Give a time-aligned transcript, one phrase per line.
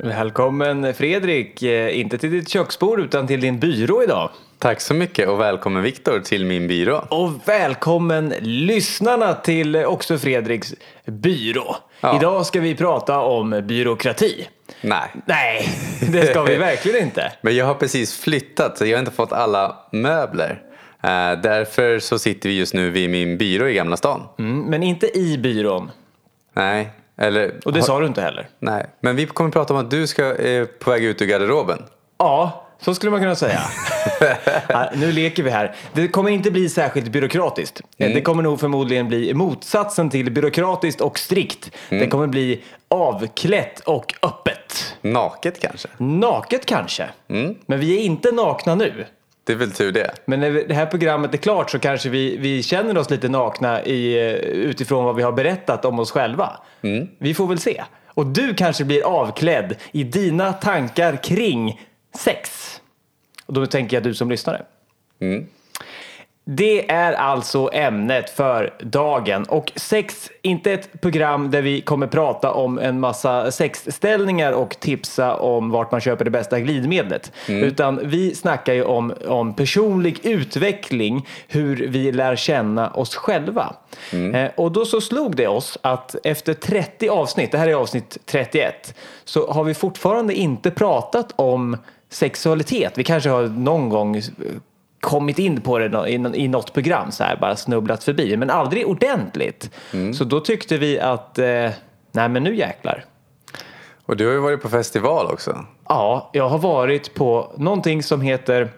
[0.00, 4.30] Välkommen Fredrik, eh, inte till ditt köksbord utan till din byrå idag.
[4.58, 7.04] Tack så mycket och välkommen Viktor till min byrå.
[7.10, 10.74] Och välkommen lyssnarna till också Fredriks
[11.04, 11.76] byrå.
[12.00, 12.16] Ja.
[12.16, 14.48] Idag ska vi prata om byråkrati.
[14.80, 15.68] Nej, Nej,
[16.12, 17.32] det ska vi verkligen inte.
[17.40, 20.62] men jag har precis flyttat så jag har inte fått alla möbler.
[21.02, 24.20] Eh, därför så sitter vi just nu vid min byrå i Gamla stan.
[24.38, 25.90] Mm, men inte i byrån.
[26.52, 27.54] Nej, eller...
[27.64, 28.48] Och det har- sa du inte heller.
[28.58, 31.82] Nej, men vi kommer prata om att du ska eh, på väg ut ur garderoben.
[32.18, 33.60] Ja, så skulle man kunna säga.
[34.68, 35.74] Ja, nu leker vi här.
[35.92, 37.80] Det kommer inte bli särskilt byråkratiskt.
[37.98, 38.14] Mm.
[38.14, 41.70] Det kommer nog förmodligen bli motsatsen till byråkratiskt och strikt.
[41.88, 42.04] Mm.
[42.04, 44.96] Det kommer bli avklätt och öppet.
[45.02, 45.88] Naket kanske?
[45.98, 47.08] Naket kanske.
[47.28, 47.54] Mm.
[47.66, 49.06] Men vi är inte nakna nu.
[49.48, 50.14] Det är väl tur det.
[50.24, 53.82] Men när det här programmet är klart så kanske vi, vi känner oss lite nakna
[53.84, 56.60] i, eh, utifrån vad vi har berättat om oss själva.
[56.82, 57.08] Mm.
[57.18, 57.84] Vi får väl se.
[58.06, 61.80] Och du kanske blir avklädd i dina tankar kring
[62.18, 62.50] sex.
[63.46, 64.62] Och då tänker jag du som lyssnare.
[65.20, 65.46] Mm.
[66.50, 69.44] Det är alltså ämnet för dagen.
[69.48, 75.36] Och sex, inte ett program där vi kommer prata om en massa sexställningar och tipsa
[75.36, 77.32] om vart man köper det bästa glidmedlet.
[77.46, 83.74] Utan vi snackar ju om, om personlig utveckling, hur vi lär känna oss själva.
[84.34, 88.18] Eh, och då så slog det oss att efter 30 avsnitt, det här är avsnitt
[88.26, 91.76] 31, så har vi fortfarande inte pratat om
[92.10, 92.92] sexualitet.
[92.98, 94.22] Vi kanske har någon gång
[95.00, 98.50] kommit in på det i, nå- i något program så här, bara snubblat förbi, men
[98.50, 99.70] aldrig ordentligt.
[100.14, 101.70] Så då tyckte vi att, eh,
[102.12, 103.04] nej men nu jäklar.
[104.06, 105.64] Och du har ju varit på festival också.
[105.88, 108.68] Ja, jag har varit på någonting som heter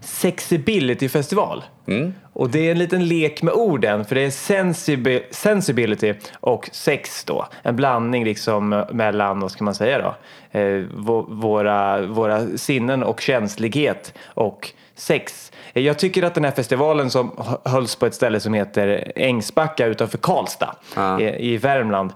[0.00, 1.64] Sexibility festival.
[2.32, 7.24] Och det är en liten lek med orden för det är sensibi- sensibility och sex
[7.24, 7.46] då.
[7.62, 10.14] En blandning liksom mellan, vad ska man säga då,
[10.58, 15.52] eh, vå- våra, våra sinnen och känslighet och sex.
[15.72, 19.86] Jag tycker att den här festivalen som hö- hölls på ett ställe som heter Ängsbacka
[19.86, 20.76] utanför Karlstad
[21.20, 22.12] i, i Värmland.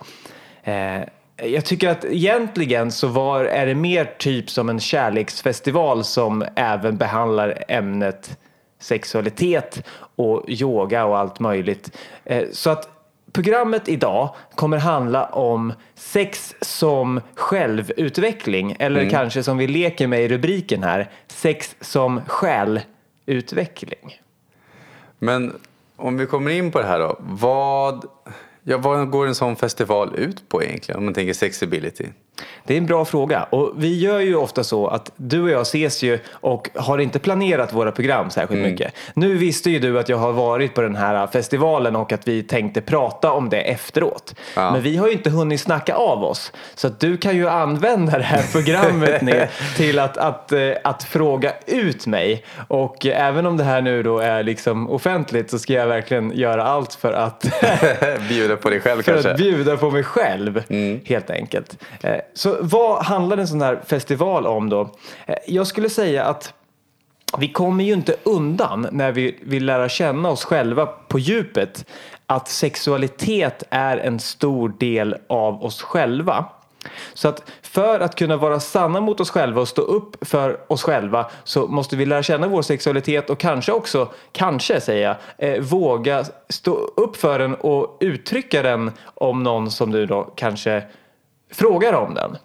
[0.64, 1.02] Eh,
[1.36, 6.96] jag tycker att egentligen så var, är det mer typ som en kärleksfestival som även
[6.96, 8.38] behandlar ämnet
[8.80, 9.82] sexualitet
[10.16, 11.96] och yoga och allt möjligt.
[12.24, 12.88] Eh, så att
[13.32, 20.28] programmet idag kommer handla om sex som självutveckling eller kanske som vi leker med i
[20.28, 24.20] rubriken här, sex som själutveckling.
[25.18, 25.52] Men
[25.96, 27.16] om vi kommer in på det här då.
[27.20, 28.04] Vad,
[28.62, 30.98] ja, vad går en sån festival ut på egentligen?
[30.98, 32.04] Om man tänker sexability.
[32.64, 35.62] Det är en bra fråga och vi gör ju ofta så att du och jag
[35.62, 38.94] ses ju och har inte planerat våra program särskilt mycket.
[39.14, 42.42] Nu visste ju du att jag har varit på den här festivalen och att vi
[42.42, 44.34] tänkte prata om det efteråt.
[44.56, 44.72] Ja.
[44.72, 46.52] Men vi har ju inte hunnit snacka av oss.
[46.74, 51.02] Så att du kan ju använda det här programmet ner till att, att, eh, att
[51.02, 52.44] fråga ut mig.
[52.68, 56.32] Och eh, även om det här nu då är liksom offentligt så ska jag verkligen
[56.36, 57.46] göra allt för att
[58.28, 59.30] Bjuda på dig själv för kanske?
[59.30, 60.62] att bjuda på mig själv,
[61.04, 61.78] helt enkelt.
[62.34, 64.90] Så vad handlar en sån här festival om då?
[65.26, 66.54] Eh, jag skulle säga att
[67.38, 71.86] vi kommer ju inte undan när vi vill lära känna oss själva på djupet
[72.26, 76.44] att sexualitet är en stor del av oss själva.
[77.14, 80.82] Så att för att kunna vara sanna mot oss själva och stå upp för oss
[80.82, 85.16] själva så måste vi lära känna vår sexualitet och kanske också, kanske säger jag,
[85.48, 90.82] eh, våga stå upp för den och uttrycka den om någon som du då kanske
[91.52, 92.36] frågar om den.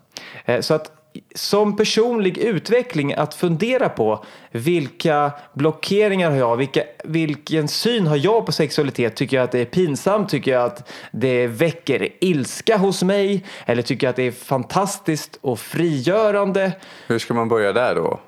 [0.46, 0.92] Eh, Så att
[1.36, 8.46] som personlig utveckling att fundera på vilka blockeringar har jag, vilka, vilken syn har jag
[8.46, 9.16] på sexualitet?
[9.16, 10.30] Tycker jag att det är pinsamt?
[10.30, 13.46] Tycker jag att det väcker ilska hos mig?
[13.66, 16.72] Eller tycker jag att det är fantastiskt och frigörande?
[17.08, 18.20] Hur ska man börja där då?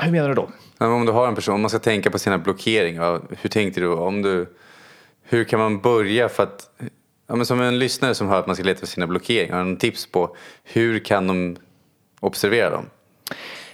[0.00, 0.48] Hur menar du då?
[0.78, 3.20] Om du har en person, om man ska tänka på sina blockeringar.
[3.40, 3.88] Hur tänkte du?
[3.88, 4.46] Om du
[5.24, 6.70] hur kan man börja för att...
[7.32, 9.56] Ja, men som en lyssnare som hör att man ska leta efter sina blockeringar.
[9.56, 11.56] Har du tips på hur kan de
[12.20, 12.86] observera dem?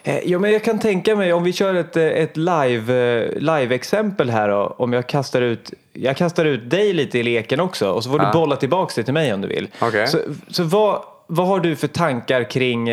[0.03, 2.95] Eh, Ja, men jag kan tänka mig om vi kör ett, eh, ett live,
[3.25, 7.61] eh, live-exempel här då, om jag kastar ut jag kastar ut dig lite i leken
[7.61, 8.27] också och så får Ja.
[8.27, 9.69] du bolla tillbaka det till mig om du vill.
[9.81, 10.09] Okej.
[10.09, 10.19] Så,
[10.49, 12.89] så vad, vad har du för tankar kring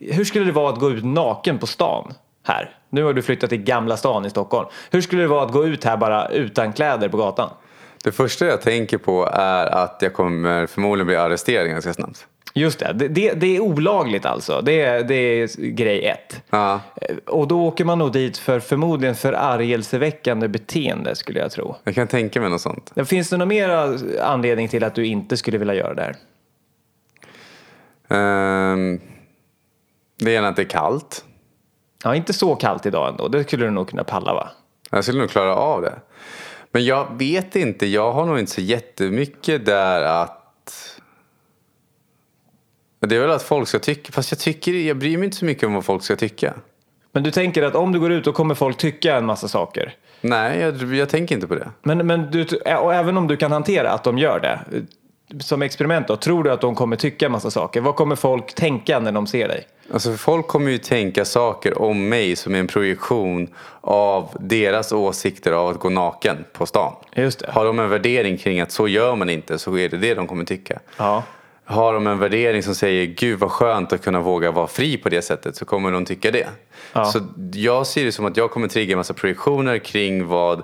[0.00, 2.14] hur skulle det vara att gå ut naken på stan
[2.46, 2.76] här?
[2.90, 4.68] Nu har du flyttat till Gamla stan i Stockholm.
[4.90, 7.50] Hur skulle det vara att gå ut här bara utan kläder på gatan?
[8.04, 12.26] Det första jag tänker på är att jag kommer förmodligen bli arresterad ganska snabbt.
[12.56, 14.60] Just det, det, det, det är olagligt alltså.
[14.60, 16.42] Det, är- det är grej ett.
[16.50, 16.80] Ja.
[17.00, 21.76] Eh, Och då åker man nog dit för förmodligen förargelseväckande beteende skulle jag tro.
[21.84, 22.92] Jag kan tänka mig något sånt.
[23.06, 23.68] Finns det någon mer
[24.22, 26.16] anledning till att du inte skulle vilja göra det här?
[28.08, 29.00] Ehm,
[30.18, 31.24] Det ena att det är kallt.
[32.04, 33.28] Ja, inte så kallt idag ändå.
[33.28, 34.48] Det skulle du nog kunna palla va?
[34.90, 35.94] Jag skulle nog klara av det.
[36.74, 41.00] Men jag vet inte, jag har nog inte så jättemycket där att...
[43.00, 45.44] Det är väl att folk ska tycka, fast jag tycker, jag bryr mig inte så
[45.44, 46.54] mycket om vad folk ska tycka.
[47.12, 49.96] Men du tänker att om du går ut då kommer folk tycka en massa saker?
[50.20, 51.70] Nej, jag, jag tänker inte på det.
[51.82, 52.44] Men, men du,
[52.80, 54.60] och även om du kan hantera att de gör det,
[55.40, 57.80] som experiment då, tror du att de kommer tycka massa saker?
[57.80, 59.66] Vad kommer folk tänka när de ser dig?
[59.92, 63.48] Alltså folk kommer ju tänka saker om mig som är en projektion
[63.80, 66.92] av deras åsikter av att gå naken på stan.
[67.14, 67.50] Just det.
[67.50, 70.26] Har de en värdering kring att så gör man inte så är det det de
[70.26, 70.78] kommer tycka.
[70.96, 71.22] Ja.
[71.64, 75.08] Har de en värdering som säger gud vad skönt att kunna våga vara fri på
[75.08, 76.46] det sättet så kommer de tycka det.
[76.92, 77.04] Ja.
[77.04, 77.20] Så
[77.52, 80.62] jag ser det som att jag kommer trigga en massa projektioner kring vad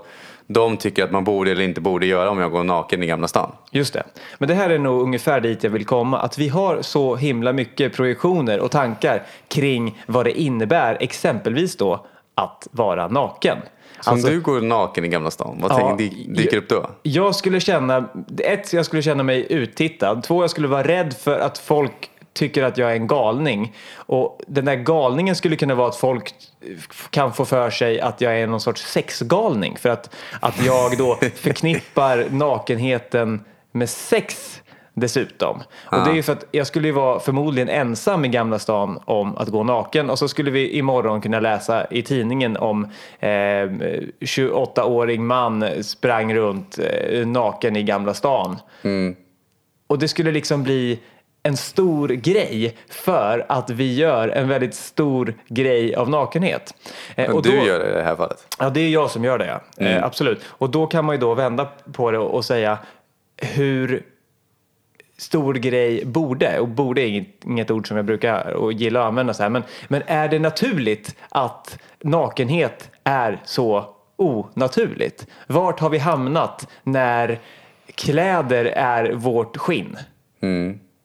[0.52, 3.28] de tycker att man borde eller inte borde göra om jag går naken i Gamla
[3.28, 3.52] stan.
[3.70, 4.02] Just det.
[4.38, 6.18] Men det här är nog ungefär dit jag vill komma.
[6.18, 12.06] Att vi har så himla mycket projektioner och tankar kring vad det innebär, exempelvis då
[12.34, 13.58] att vara naken.
[14.00, 16.68] Så Alltså- om du går naken i Gamla stan, vad Ja, tänker, dy- dyker upp
[16.68, 16.90] då?
[17.02, 18.04] Jag skulle känna,
[18.38, 20.22] ett, jag skulle känna mig uttittad.
[20.22, 23.74] Två, jag skulle vara rädd för att folk tycker att jag är en galning.
[23.96, 26.34] Och den där galningen skulle kunna vara att folk
[27.10, 29.76] kan få för sig att jag är någon sorts sexgalning.
[29.76, 34.60] För att, att jag då förknippar nakenheten med sex
[34.94, 35.62] dessutom.
[35.84, 39.00] Och det är ju för att jag skulle ju vara förmodligen ensam i Gamla stan
[39.04, 42.84] om att gå naken och så skulle vi imorgon kunna läsa i tidningen om
[43.20, 43.28] eh,
[44.20, 48.56] 28-åring man sprang runt eh, naken i Gamla stan.
[49.86, 50.98] Och det skulle liksom bli
[51.42, 56.74] en stor grej för att vi gör en väldigt stor grej av nakenhet.
[57.16, 58.56] Eh, Men och du då- gör det i det här fallet.
[58.58, 59.46] Ja, det är jag som gör det,
[59.76, 59.84] ja.
[59.86, 60.40] Eh, absolut.
[60.48, 62.78] Och då kan man ju då vända på det och säga
[63.36, 64.02] hur
[65.18, 69.06] stor grej borde, och borde är inget, inget ord som jag brukar och gilla att
[69.06, 75.26] använda så här, men, men är det naturligt att nakenhet är så onaturligt?
[75.46, 77.38] Vart har vi hamnat när
[77.94, 79.96] kläder är vårt skinn?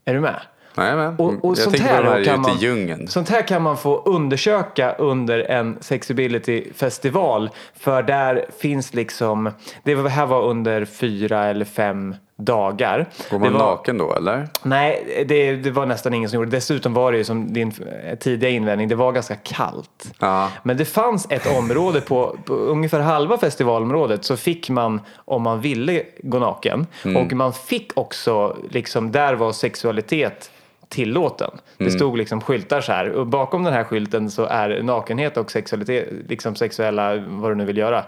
[0.06, 0.42] Är du med?
[0.78, 1.16] Nej, men.
[1.16, 5.40] Och, och jag sånt här, här kan man, sånt här kan man få undersöka under
[5.40, 7.50] en Sexability-festival.
[7.80, 9.52] För där finns liksom,
[9.84, 13.10] det här var under fyra eller fem dagar.
[13.30, 14.48] Går man var, naken då eller?
[14.64, 16.58] Nej, det, det var nästan ingen som gjorde det.
[16.58, 17.74] Dessutom var det ju som din
[18.20, 20.14] tidiga invändning, det var ganska kallt.
[20.20, 20.52] Ja.
[20.64, 25.62] Men det fanns ett område på, på ungefär halva festivalområdet så fick man om man
[25.62, 26.88] ville gå naken.
[27.16, 30.52] Och man fick också, liksom där var sexualitet
[30.90, 31.52] tillåten.
[31.78, 35.52] Det stod liksom skyltar så här och bakom den här skylten så är nakenhet och
[35.52, 38.06] sexualitet, liksom sexuella, vad du nu vill göra.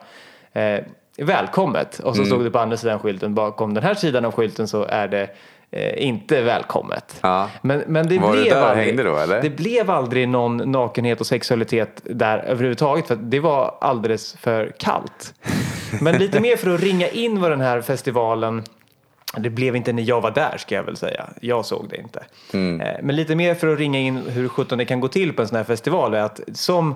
[0.53, 0.79] Eh,
[1.17, 1.99] välkommet.
[1.99, 4.83] Och så stod det på andra sidan skylten, bakom den här sidan av skylten så
[4.83, 5.29] är det
[5.71, 7.19] eh, inte välkommet.
[7.21, 7.49] Ja.
[7.61, 9.39] Men, men det Var det blev där aldrig, då?
[9.41, 15.33] Det blev aldrig någon nakenhet och sexualitet där överhuvudtaget för det var alldeles för kallt.
[16.01, 18.63] Men lite mer för att ringa in vad den här festivalen
[19.37, 21.25] det blev inte när jag var där ska jag väl säga.
[21.41, 22.25] Jag såg det inte.
[22.53, 22.81] Mm.
[22.81, 25.41] Eh, Men lite mer för att ringa in hur sjutton det kan gå till på
[25.41, 26.95] en sån här festival är att som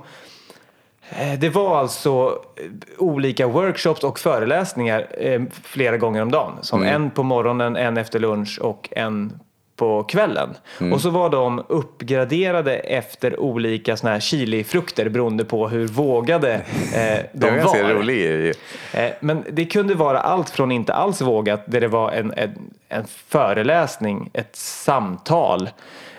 [1.39, 2.63] Det var alltså eh,
[2.97, 6.53] olika workshops och föreläsningar eh, flera gånger om dagen.
[6.61, 9.39] Som en på morgonen, en efter lunch och en
[9.75, 10.49] på kvällen.
[10.93, 16.61] Och så var de uppgraderade efter olika såna här chilifrukter beroende på hur vågade eh,
[16.93, 17.89] Det de var var.
[17.93, 18.53] rolig.
[18.93, 22.51] Eh, Men det kunde vara allt från inte alls vågat, där det var en, en,
[22.89, 25.69] en föreläsning, ett samtal,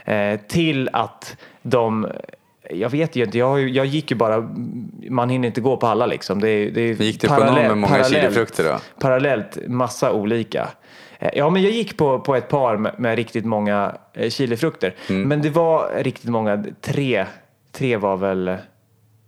[0.05, 2.07] eh, till att de
[2.71, 4.41] jag vet ju inte, jag, jag gick ju bara,
[5.11, 6.41] man hinner inte gå på alla liksom.
[6.41, 8.79] Det, är- det är Gick du på någon med många chilifrukter då?
[9.01, 10.69] Parallellt, massa olika.
[11.19, 14.95] Eh, Ja, men jag gick på, på ett par med, med riktigt många eh, chilifrukter.
[15.09, 15.29] Mm.
[15.29, 17.27] Men det var riktigt många, tre,
[17.73, 18.57] tre var väl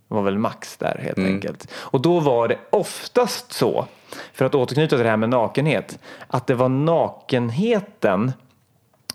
[0.07, 1.33] var väl max där helt Mm.
[1.33, 1.71] enkelt.
[1.73, 3.85] Och då var det oftast så,
[4.33, 8.31] för att återknyta till det här med nakenhet, att det var nakenheten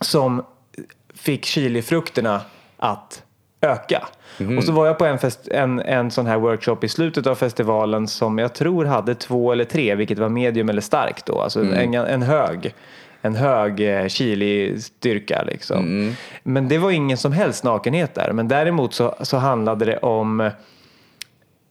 [0.01, 0.43] som
[1.15, 2.41] fick chilifrukterna
[2.77, 3.23] att
[3.61, 4.09] öka.
[4.39, 4.59] Mhm.
[4.59, 7.35] Och så var jag på en, fest, en, en sån här workshop i slutet av
[7.35, 11.61] festivalen som jag tror hade två eller tre, vilket var medium eller starkt då, alltså
[11.61, 11.95] Mm.
[11.95, 12.75] en, en hög
[13.23, 15.79] en hög eh, chili-styrka liksom.
[15.79, 16.15] Mm.
[16.43, 18.33] Men det var ingen som helst nakenhet där.
[18.33, 20.51] Men däremot så, så handlade det om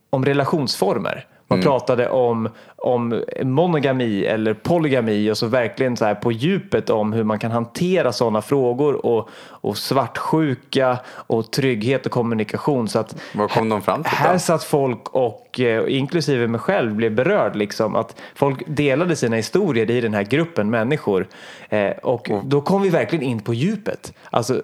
[0.09, 1.25] om relationsformer.
[1.49, 7.13] Man pratade om, om monogami eller polygami och så verkligen så här på djupet om
[7.13, 12.87] hur man kan hantera sådana frågor och, och svartsjuka och trygghet och kommunikation.
[12.87, 14.39] Så att Vad kom de fram till här då?
[14.39, 19.91] satt folk och eh, inklusive mig själv blev berörd liksom att folk delade sina historier
[19.91, 21.27] i den här gruppen människor
[21.69, 24.13] eh, och då kom vi verkligen in på djupet.
[24.29, 24.61] Alltså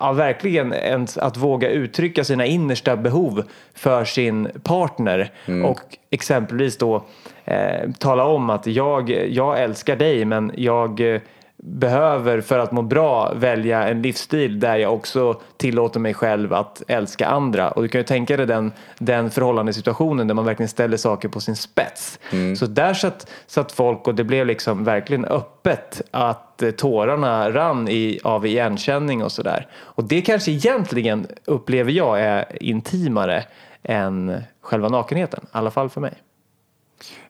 [0.00, 3.42] ja, verkligen ens att våga uttrycka sina innersta behov
[3.74, 5.32] för sin partner.
[5.64, 5.80] Och
[6.10, 7.04] exempelvis då
[7.44, 11.20] eh, tala om att jag, jag älskar dig men jag eh,
[11.62, 16.82] behöver för att må bra välja en livsstil där jag också tillåter mig själv att
[16.88, 17.70] älska andra.
[17.70, 21.40] Och du kan ju tänka dig den, den förhållandesituationen där man verkligen ställer saker på
[21.40, 22.18] sin spets.
[22.56, 27.88] Så där satt, satt folk och det blev liksom verkligen öppet att eh, tårarna rann
[27.88, 29.66] i, av igenkänning och sådär.
[29.74, 33.44] Och det kanske egentligen upplever jag är intimare
[33.82, 36.14] än själva nakenheten, i alla fall för mig.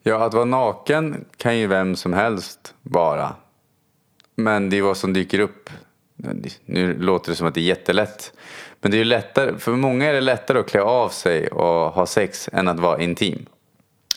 [0.02, 3.34] Ja, att vara naken kan ju vem som helst vara.
[4.38, 5.70] Men det är vad som dyker upp.
[6.64, 8.32] Nu låter det som att det är jättelätt.
[8.80, 11.92] Men det är ju lättare, för många är det lättare att klä av sig och
[11.92, 13.46] ha sex än att vara intim.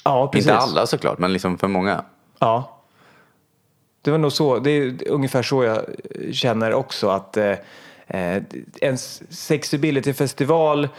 [0.04, 0.48] Ja, precis.
[0.48, 2.06] Inte alla såklart, men liksom för många.
[2.40, 2.82] Ja.
[4.02, 5.86] Det var nog så, det är ungefär så jag
[6.32, 7.56] känner också att eh,
[8.82, 8.98] en
[9.30, 10.90] sexability-festival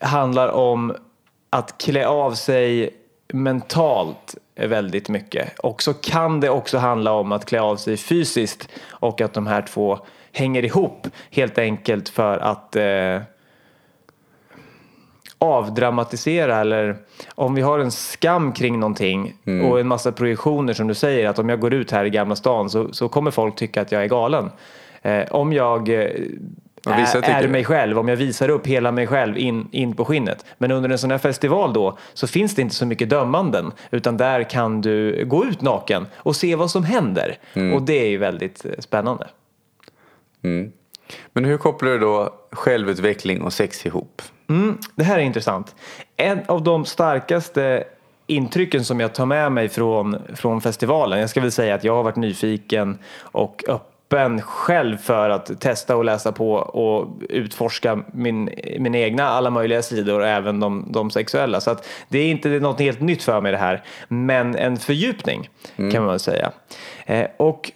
[0.00, 0.96] handlar om
[1.50, 2.94] att klä av sig
[3.32, 5.58] mentalt väldigt mycket.
[5.58, 9.46] Och så kan det också handla om att klä av sig fysiskt och att de
[9.46, 9.98] här två
[10.32, 13.22] hänger ihop helt enkelt för att eh,
[15.38, 16.96] avdramatisera eller
[17.34, 19.34] om vi har en skam kring någonting
[19.64, 22.36] och en massa projektioner som du säger att om jag går ut här i Gamla
[22.36, 24.50] stan så, så kommer folk tycka att jag är galen.
[25.02, 26.10] Eh, om jag eh,
[26.86, 30.44] är, mig själv, om jag visar upp hela mig själv in, in på skinnet.
[30.58, 34.16] Men under en sån här festival då så finns det inte så mycket dömanden utan
[34.16, 37.38] där kan du gå ut naken och se vad som händer.
[37.74, 39.26] Och det är ju väldigt eh, spännande.
[41.32, 44.22] Men hur kopplar du då självutveckling och sex ihop?
[44.48, 45.74] Mm, det här är intressant.
[46.16, 47.84] En av de starkaste
[48.26, 51.96] intrycken som jag tar med mig från, från festivalen, jag ska väl säga att jag
[51.96, 53.89] har varit nyfiken och öppen
[54.40, 60.20] själv för att testa och läsa på och utforska min, min egna alla möjliga sidor
[60.20, 61.60] och även de, de sexuella.
[61.60, 65.48] Så att det är inte något helt nytt för mig det här, men en fördjupning
[65.76, 66.50] kan man väl säga.
[67.06, 67.72] Eh, och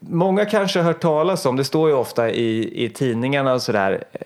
[0.00, 4.04] Många kanske har hört talas om, det står ju ofta i, i tidningarna och sådär,
[4.12, 4.20] eh,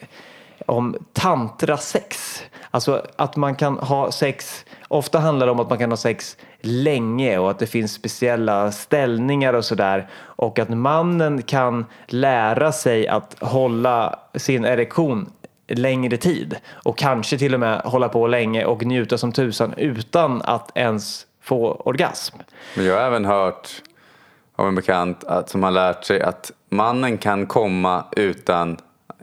[0.66, 2.42] om tantrasex.
[2.74, 6.36] Alltså att man kan ha sex, ofta handlar det om att man kan ha sex
[6.60, 10.08] länge och att det finns speciella ställningar och sådär.
[10.14, 15.32] Och att mannen kan lära sig att hålla sin erektion
[15.68, 20.42] längre tid och kanske till och med hålla på länge och njuta som tusan utan
[20.42, 22.36] att ens få orgasm.
[22.76, 23.68] Men jag har även hört
[24.56, 28.76] av en bekant att, som har lärt sig att mannen kan komma utan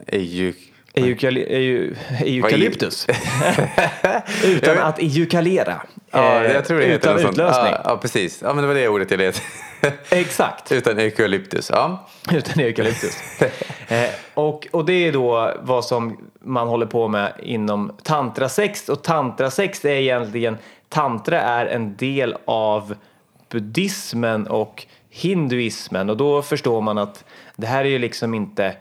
[0.06, 0.69] ejuk...
[0.94, 1.94] Eu-
[2.24, 3.06] eukalyptus.
[4.44, 5.82] utan att eukalera.
[6.10, 7.72] Ja, Eh, jag tror det heter Utan utlösning.
[7.72, 8.42] Ja, ja, precis.
[8.42, 9.44] Ja, men det var det ordet jag letade.
[10.10, 10.72] Exakt.
[10.72, 11.70] utan eukalyptus.
[11.70, 12.06] Ja.
[12.32, 13.16] Utan eukalyptus.
[13.88, 18.88] eh, och, och det är då vad som man håller på med inom tantrasex.
[18.88, 22.94] Och tantrasex är egentligen, tantra är en del av
[23.48, 26.10] buddhismen och hinduismen.
[26.10, 27.24] Och då förstår man att
[27.56, 28.72] det här är ju liksom inte, eh,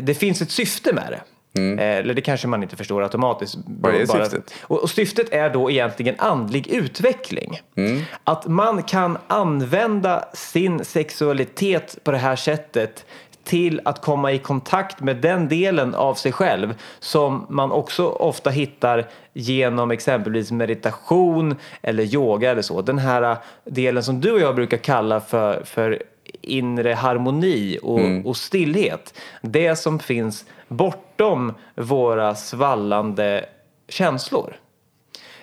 [0.00, 1.20] det finns ett syfte med det.
[1.60, 3.54] Eh, Eller det kanske man inte förstår automatiskt.
[3.54, 3.66] Mm.
[3.80, 4.54] Vad är Bara- syftet?
[4.62, 7.60] och, och syftet är då egentligen andlig utveckling.
[7.76, 8.02] Mm.
[8.24, 13.04] Att man kan använda sin sexualitet på det här sättet
[13.44, 18.50] till att komma i kontakt med den delen av sig själv som man också ofta
[18.50, 22.82] hittar genom exempelvis meditation eller yoga eller så.
[22.82, 26.02] Den här delen som du och jag brukar kalla för, för
[26.48, 29.20] inre harmoni och, och stillhet.
[29.42, 33.44] Det som finns bortom våra svallande
[33.88, 34.56] känslor.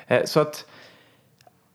[0.08, 0.66] Eh, Så att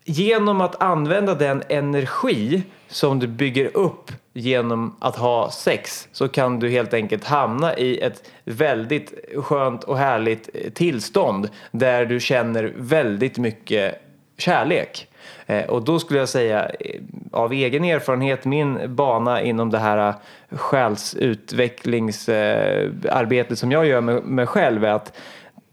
[0.04, 6.58] genom att använda den energi som du bygger upp genom att ha sex så kan
[6.60, 12.72] du helt enkelt hamna i ett väldigt skönt och härligt eh, tillstånd där du känner
[12.76, 14.02] väldigt mycket
[14.38, 15.06] kärlek.
[15.46, 17.00] Eh, Och då skulle jag säga eh,
[17.32, 20.14] av egen erfarenhet, min bana inom det här eh,
[20.58, 25.16] själsutvecklingsarbetet som jag gör med mig själv är att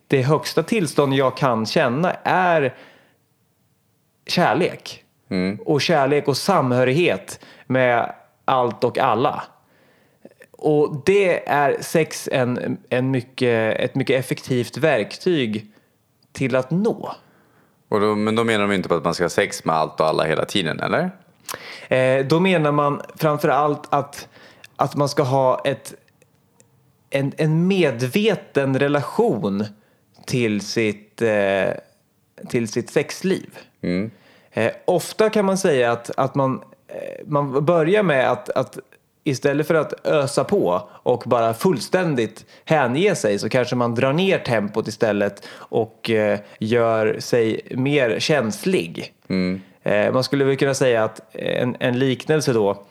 [0.07, 2.73] det högsta tillstånd jag kan känna är
[4.27, 5.03] kärlek.
[5.65, 8.13] Och kärlek och samhörighet med
[8.45, 9.43] allt och alla.
[10.51, 15.71] Och det är sex en, en mycket, ett mycket effektivt verktyg
[16.31, 17.11] till att nå.
[17.89, 19.99] Och då, men då menar de inte på att man ska ha sex med allt
[19.99, 21.11] och alla hela tiden, eller?
[21.87, 24.27] Eh, då menar man framför allt att,
[24.75, 25.93] att man ska ha ett,
[27.09, 29.65] en, en medveten relation
[30.25, 31.69] till sitt, eh,
[32.49, 33.57] till sitt sexliv.
[34.51, 38.77] Eh, ofta kan man säga att, att man, eh, man börjar med att, att
[39.27, 44.39] istället för att ösa på och bara fullständigt hänge sig så kanske man drar ner
[44.39, 49.13] tempot istället och eh, gör sig mer känslig.
[49.83, 52.83] Eh, man skulle väl kunna säga att en, en liknelse då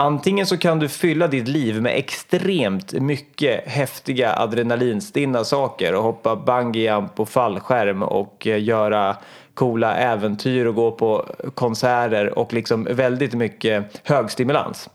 [0.00, 6.36] Antingen så kan du fylla ditt liv med extremt mycket häftiga adrenalinstinna saker och hoppa
[6.36, 9.16] bungyjump och fallskärm och eh, göra
[9.58, 14.90] coola äventyr och gå på konserter och liksom väldigt mycket hög stimulans.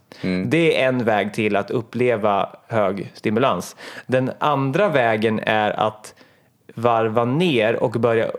[0.45, 3.75] Det är en väg till att uppleva hög stimulans.
[4.07, 6.15] Den andra vägen är att
[6.75, 8.31] varva ner och börja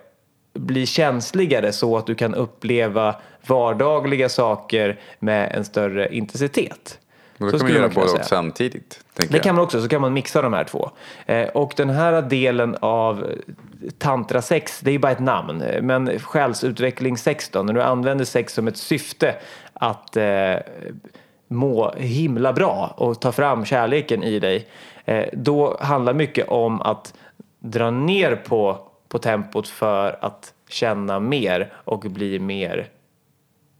[0.54, 3.14] bli känsligare så att du kan uppleva
[3.46, 6.98] vardagliga saker med en större intensitet.
[7.38, 8.04] Och då Så kan man göra säga.
[8.04, 9.04] och samtidigt.
[9.16, 9.42] Det jag.
[9.42, 10.90] kan man också, så kan man mixa de här två.
[11.26, 13.26] Eh, och den här delen av
[13.98, 18.52] tantrasex, det är ju bara ett namn, eh, men själsutvecklingssex då, när du använder sex
[18.52, 19.34] som ett syfte
[19.72, 20.54] att eh,
[21.48, 24.68] må himla bra och ta fram kärleken i dig,
[25.04, 27.14] eh, då handlar mycket om att
[27.58, 32.88] dra ner på, på tempot för att känna mer och bli mer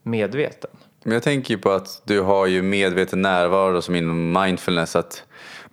[0.03, 0.71] medveten.
[1.05, 4.97] Men jag tänker ju på att du har ju medveten närvaro som inom mindfulness.
[4.97, 5.25] Att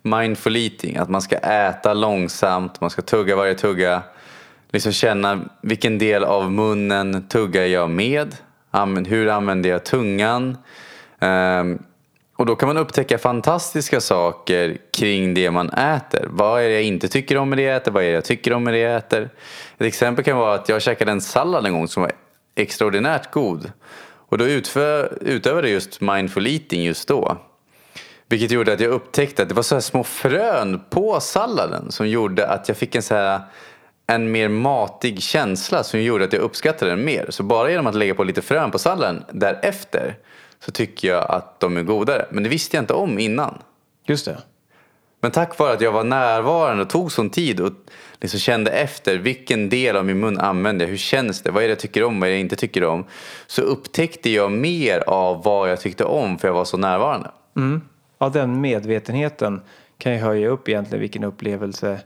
[0.02, 4.02] mindful eating, att man ska äta långsamt, man ska tugga varje tugga.
[4.70, 8.36] Liksom känna vilken del av munnen tuggar jag med?
[9.06, 10.56] Hur använder jag tungan?
[11.20, 11.78] Ehm,
[12.36, 16.26] och då kan man upptäcka fantastiska saker kring det man äter.
[16.30, 17.92] Vad är det jag inte tycker om med det jag äter?
[17.92, 19.30] Vad är det jag tycker om med det jag äter?
[19.78, 22.12] Ett exempel kan vara att jag käkade en sallad en gång som var
[22.54, 23.72] extraordinärt god.
[24.32, 27.38] Och då utför, utövade jag just mindful eating just då.
[28.28, 32.08] Vilket gjorde att jag upptäckte att det var så här små frön på salladen som
[32.08, 33.40] gjorde att jag fick en så här
[34.06, 37.26] en mer matig känsla som gjorde att jag uppskattade den mer.
[37.28, 40.16] Så bara genom att lägga på lite frön på salladen därefter
[40.64, 42.26] så tycker jag att de är godare.
[42.30, 43.58] Men det visste jag inte om innan.
[44.06, 44.38] Just det.
[45.22, 47.72] Men tack vare att jag var närvarande och tog sån tid och
[48.20, 51.66] liksom kände efter vilken del av min mun använder jag, hur känns det, vad är
[51.68, 53.04] det jag tycker om, vad är det jag inte tycker om.
[53.46, 57.30] Så upptäckte jag mer av vad jag tyckte om för jag var så närvarande.
[58.18, 59.60] Ja, den medvetenheten
[59.98, 62.00] kan ju höja upp egentligen vilken upplevelse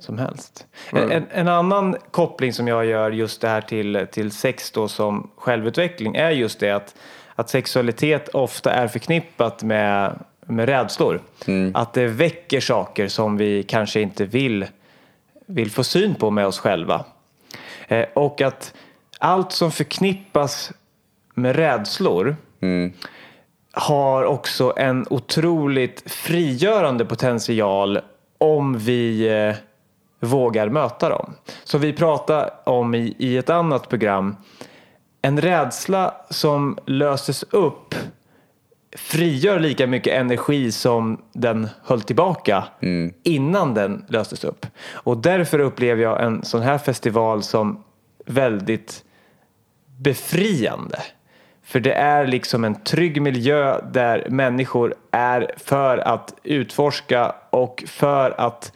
[0.00, 0.66] som helst.
[0.90, 4.88] En, en, en annan koppling som jag gör just det här till, till sex då
[4.88, 6.94] som självutveckling är just det att,
[7.34, 11.20] att sexualitet ofta är förknippat med, med rädslor.
[11.74, 14.66] Att det väcker saker som vi kanske inte vill,
[15.46, 17.04] vill få syn på med oss själva.
[17.88, 18.74] Eh, och att
[19.18, 20.72] allt som förknippas
[21.34, 22.36] med rädslor
[23.72, 28.00] har också en otroligt frigörande potential
[28.38, 29.54] om vi eh,
[30.20, 31.34] vågar möta dem.
[31.64, 34.36] Så vi pratade om i, i ett annat program.
[35.22, 37.94] En rädsla som löses upp
[38.96, 42.64] frigör lika mycket energi som den höll tillbaka
[43.22, 44.66] innan den löstes upp.
[44.92, 47.84] Och därför upplever jag en sån här festival som
[48.26, 49.04] väldigt
[49.98, 50.98] befriande.
[51.62, 58.40] För det är liksom en trygg miljö där människor är för att utforska och för
[58.40, 58.72] att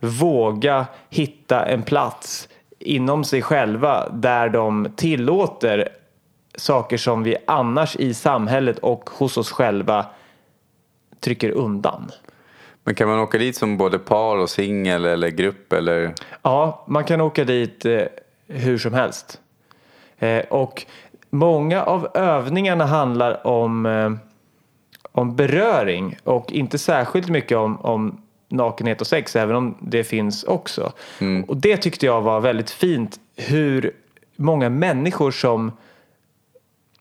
[0.00, 5.88] våga hitta en plats inom sig själva där de tillåter
[6.54, 10.06] saker som vi annars i samhället och hos oss själva
[11.20, 12.10] trycker undan.
[12.84, 16.14] Men kan man åka dit som både par och singel eller grupp eller?
[16.42, 18.02] Ja, man kan åka dit eh,
[18.46, 19.40] hur som helst.
[20.18, 20.86] Eh, och
[21.30, 24.12] många av övningarna handlar om, eh,
[25.12, 30.44] om beröring och inte särskilt mycket om, om nakenhet och sex, även om det finns
[30.44, 30.92] också.
[31.46, 33.92] Och det tyckte jag var väldigt fint, hur
[34.36, 35.72] många människor som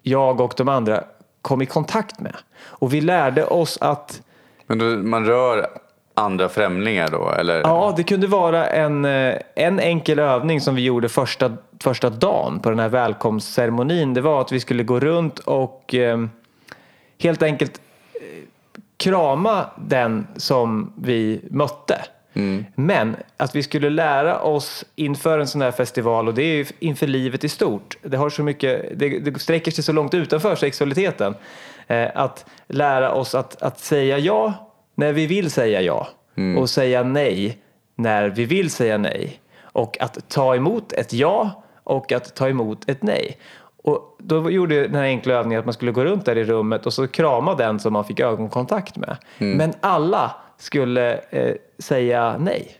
[0.01, 1.03] jag och de andra
[1.41, 2.35] kom i kontakt med.
[2.61, 4.21] Och vi lärde oss att
[4.67, 5.67] Men då, man rör
[6.13, 7.59] andra främlingar då eller?
[7.59, 11.51] Ja, det kunde vara en, eh, en enkel övning som vi gjorde första,
[11.83, 14.13] första dagen på den här välkomstceremonin.
[14.13, 16.25] Det var att vi skulle gå runt och eh,
[17.19, 17.81] helt enkelt
[18.13, 18.21] eh,
[18.97, 22.01] krama den som vi mötte.
[22.75, 26.65] Men att vi skulle lära oss inför en sån här festival och det är ju
[26.79, 27.97] inför livet i stort.
[28.01, 31.35] Det, har så mycket, det, det sträcker sig så långt utanför sexualiteten.
[31.87, 34.53] Eh, att lära oss att, att säga ja
[34.95, 36.07] när vi vill säga ja
[36.57, 37.57] och säga nej
[37.95, 39.39] när vi vill säga nej.
[39.61, 43.37] Och att ta emot ett ja och att ta emot ett nej.
[43.83, 46.43] Och då gjorde jag den här enkla övningen att man skulle gå runt där i
[46.43, 49.17] rummet och så krama den som man fick ögonkontakt med.
[49.57, 52.75] Men alla skulle eh, säga nej.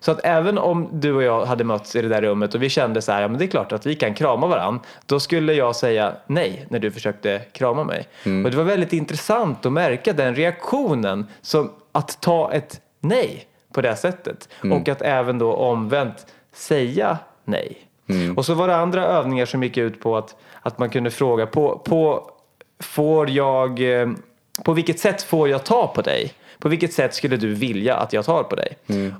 [0.00, 2.68] Så att även om du och jag hade mötts i det där rummet och vi
[2.68, 4.82] kände så här, ja men det är klart att vi kan krama varandra.
[5.06, 8.08] Då skulle jag säga nej när du försökte krama mig.
[8.44, 13.80] Och det var väldigt intressant att märka den reaktionen som att ta ett nej på
[13.80, 14.48] det sättet.
[14.72, 17.78] Och att även då omvänt säga nej.
[18.36, 21.46] Och så var det andra övningar som gick ut på att, att man kunde fråga
[21.46, 22.30] på, på
[22.80, 24.08] får jag, eh,
[24.64, 26.32] på vilket sätt får jag ta på dig?
[26.58, 28.76] På vilket sätt skulle du vilja att jag tar på dig?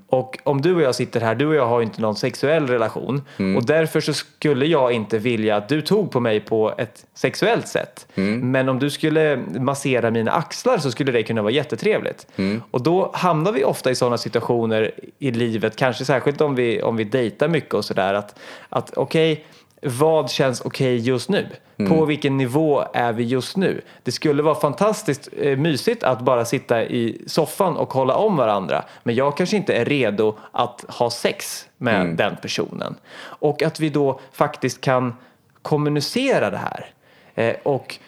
[0.07, 3.23] Och om du och jag sitter här, du och jag har inte någon sexuell relation
[3.57, 7.69] och därför så skulle jag inte vilja att du tog på mig på ett sexuellt
[7.69, 8.07] sätt.
[8.43, 12.27] Men om du skulle massera mina axlar så skulle det kunna vara jättetrevligt.
[12.71, 16.97] Och då hamnar vi ofta i sådana situationer i livet, kanske särskilt om vi, om
[16.97, 19.45] vi dejtar mycket och sådär, att, att okej,
[19.87, 21.47] vad känns okej just nu?
[21.89, 23.81] På vilken nivå är vi just nu?
[24.03, 28.85] Det skulle vara fantastiskt eh, mysigt att bara sitta i soffan och hålla om varandra.
[29.03, 32.95] Men jag kanske inte är redo att ha sex med den personen.
[33.19, 35.15] Och att vi då faktiskt kan
[35.63, 36.87] kommunicera det här.
[37.35, 37.99] Eh, och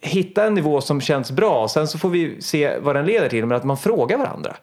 [0.00, 1.68] hitta en nivå som känns bra.
[1.68, 3.46] Sen så får vi se vad den leder till.
[3.46, 4.56] Men att man frågar varandra.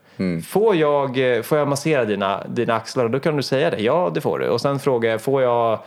[0.48, 3.04] Får, jag, eh, får jag massera dina, dina axlar?
[3.04, 3.80] Och då kan du säga det.
[3.82, 4.48] Ja, det får du.
[4.48, 5.80] Och sen frågar jag, får jag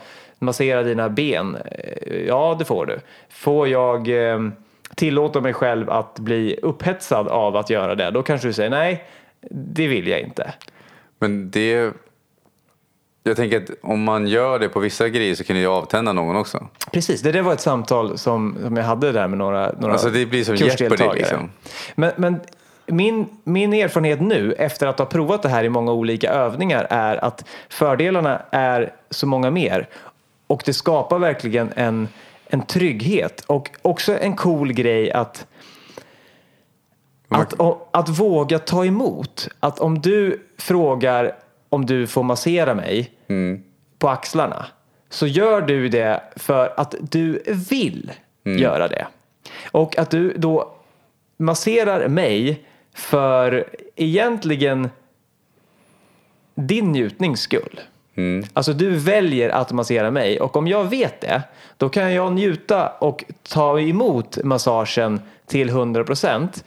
[0.45, 1.55] massera dina ben?
[1.55, 1.95] Eh,
[2.27, 2.99] Ja, det får du.
[3.29, 4.39] Får jag eh,
[4.95, 8.11] tillåta mig själv att bli upphetsad av att göra det?
[8.11, 9.03] Då kanske du säger nej,
[9.51, 10.53] det vill jag inte.
[11.19, 11.93] Men det...
[13.23, 16.13] Jag tänker att om man gör det på vissa grejer så kan det ju avtända
[16.13, 16.67] någon också.
[16.91, 20.09] Precis, det där var ett samtal som, som jag hade där med några, några Alltså
[20.09, 20.55] det blir som.
[20.55, 21.51] Jeopardy liksom.
[21.95, 22.39] Men, men
[22.87, 27.25] min, min erfarenhet nu efter att ha provat det här i många olika övningar är
[27.25, 29.87] att fördelarna är så många mer.
[30.47, 32.07] Och det skapar verkligen en,
[32.47, 35.47] en trygghet och också en cool grej att
[37.29, 37.53] att,
[37.91, 39.47] att våga ta emot.
[39.59, 41.35] Att om du frågar
[41.69, 43.11] om du får massera mig
[43.99, 44.65] på axlarna
[45.09, 48.11] så gör du det för att du vill
[48.43, 49.07] göra det.
[49.71, 50.75] Och att du då
[51.37, 54.89] masserar mig för egentligen
[56.55, 57.79] din njutnings skull.
[58.53, 61.41] Alltså du väljer att massera mig och om jag vet det
[61.77, 66.63] då kan jag njuta och ta emot massagen till 100%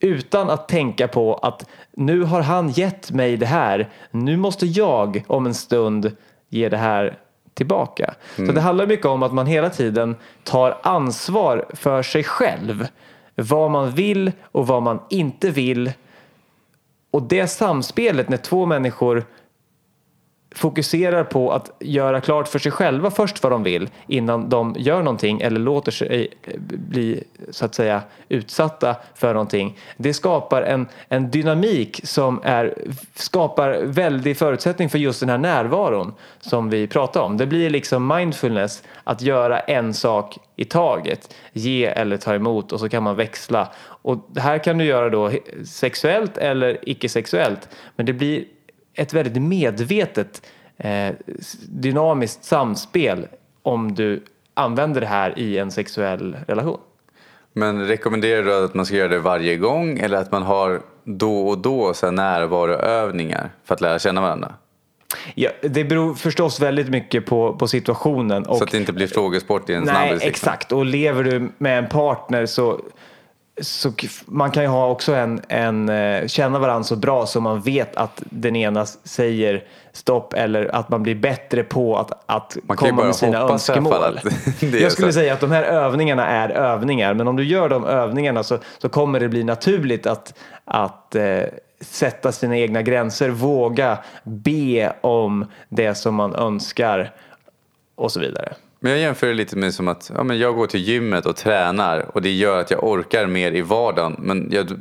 [0.00, 3.88] utan att tänka på att nu har han gett mig det här.
[4.10, 6.16] Nu måste jag om en stund
[6.48, 7.18] ge det här
[7.54, 8.14] tillbaka.
[8.36, 12.86] Så det handlar mycket om att man hela tiden tar ansvar för sig själv.
[13.34, 15.92] Vad man vill och vad man inte vill.
[17.10, 19.24] Och det samspelet när två människor
[20.54, 25.02] fokuserar på att göra klart för sig själva först vad de vill innan de gör
[25.02, 29.78] någonting eller låter sig eh, bli så att säga utsatta för någonting.
[29.96, 32.74] Det skapar en, en dynamik som är,
[33.14, 37.36] skapar väldig förutsättning för just den här närvaron som vi pratar om.
[37.36, 41.34] Det blir liksom mindfulness att göra en sak i taget.
[41.52, 43.68] Ge eller ta emot och så kan man växla.
[43.84, 45.30] Och det här kan du göra då
[45.64, 47.68] sexuellt eller icke-sexuellt.
[47.96, 48.44] Men det blir
[48.94, 51.14] ett väldigt medvetet eh,
[51.68, 53.26] dynamiskt samspel
[53.62, 54.24] om du
[54.54, 56.80] använder det här i en sexuell relation.
[57.52, 61.48] Men rekommenderar du att man ska göra det varje gång eller att man har då
[61.48, 64.54] och då så här närvaroövningar för att lära känna varandra?
[65.34, 68.46] Ja, det beror förstås väldigt mycket på, på situationen.
[68.46, 70.12] Och, så att det inte blir frågesport i en Nej, snabbis.
[70.12, 70.28] liksom.
[70.28, 70.72] exakt.
[70.72, 72.80] Och lever du med en partner så,
[73.60, 73.92] så
[74.26, 77.96] man kan ju ha också en, en eh, känna varandra så bra så man vet
[77.96, 83.04] att den ena säger stopp eller att man blir bättre på att, att Man komma
[83.04, 84.20] med sina önskemål.
[84.60, 85.18] Jag skulle så.
[85.18, 88.88] säga att de här övningarna är övningar men om du gör de övningarna så, så
[88.88, 90.34] kommer det bli naturligt att,
[90.64, 91.42] att eh,
[91.80, 97.14] sätta sina egna gränser, våga be om det som man önskar
[97.94, 98.54] och så vidare.
[98.84, 101.36] Men jag jämför det lite med som att ja, men jag går till gymmet och
[101.36, 104.16] tränar och det gör att jag orkar mer i vardagen.
[104.18, 104.78] Men jag, till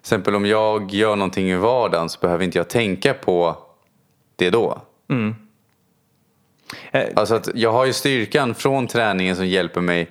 [0.00, 3.56] exempel om jag gör någonting i vardagen så behöver inte jag tänka på
[4.36, 4.82] det då.
[6.92, 10.10] Eh, Alltså att jag har ju styrkan från träningen som hjälper mig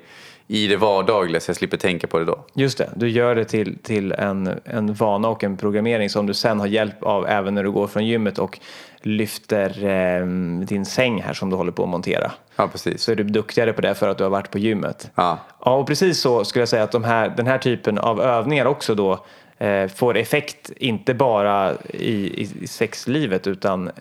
[0.52, 2.46] i det vardagliga så jag slipper tänka på det då.
[2.54, 6.34] Just det, du gör det till, till en, en vana och en programmering som du
[6.34, 8.60] sen har hjälp av även när du går från gymmet och
[9.02, 10.28] lyfter eh,
[10.66, 12.32] din säng här som du håller på att montera.
[12.56, 13.02] Ja, precis.
[13.02, 15.12] Så är du duktigare på det för att du har varit på gymmet.
[15.16, 15.40] Ja.
[15.66, 18.66] Ja, och precis så skulle jag säga att de här, den här typen av övningar
[18.66, 19.26] också då
[19.58, 23.92] eh, får effekt inte bara i, i, sexlivet utan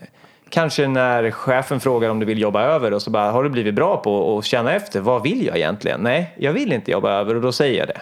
[0.51, 3.75] kanske när chefen frågar om du vill jobba över och så bara har du blivit
[3.75, 6.01] bra på att känna efter vad vill jag egentligen?
[6.01, 8.01] Nej, jag vill inte jobba över och då säger jag det.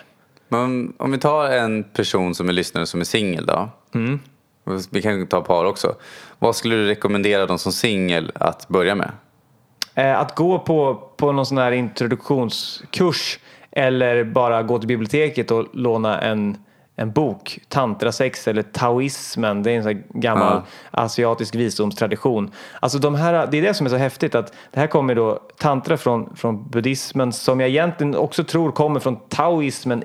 [0.49, 3.69] Men om vi tar en person som är lyssnare som är singel då.
[4.91, 5.95] vi kan ta par också.
[6.39, 9.11] Vad skulle du rekommendera de som singel att börja med?
[9.95, 13.39] Eh, att gå på, på någon sån här introduktionskurs
[13.71, 16.59] eller bara gå till biblioteket och låna en,
[16.97, 21.03] en bok, tantrasex eller taoismen, det är en sån gammal ja.
[21.03, 22.51] asiatisk visdomstradition.
[22.81, 25.41] Alltså de här, det är det som är så häftigt att det här kommer då
[25.59, 30.05] tantra från, från buddhismen som jag egentligen också tror kommer från taoismen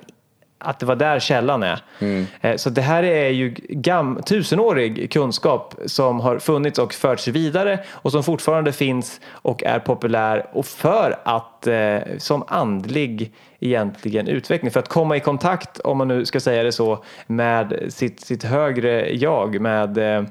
[0.62, 1.84] att det var där källan är.
[2.00, 2.26] Mm.
[2.42, 7.80] Eh, så det här är ju gam, tusenårig kunskap som har funnits och förts vidare
[7.92, 14.72] och som fortfarande finns och är populär och för att eh, som andlig egentligen utveckling.
[14.72, 18.44] För att komma i kontakt, om man nu ska säga det så, med sitt, sitt
[18.44, 20.24] högre jag, med eh,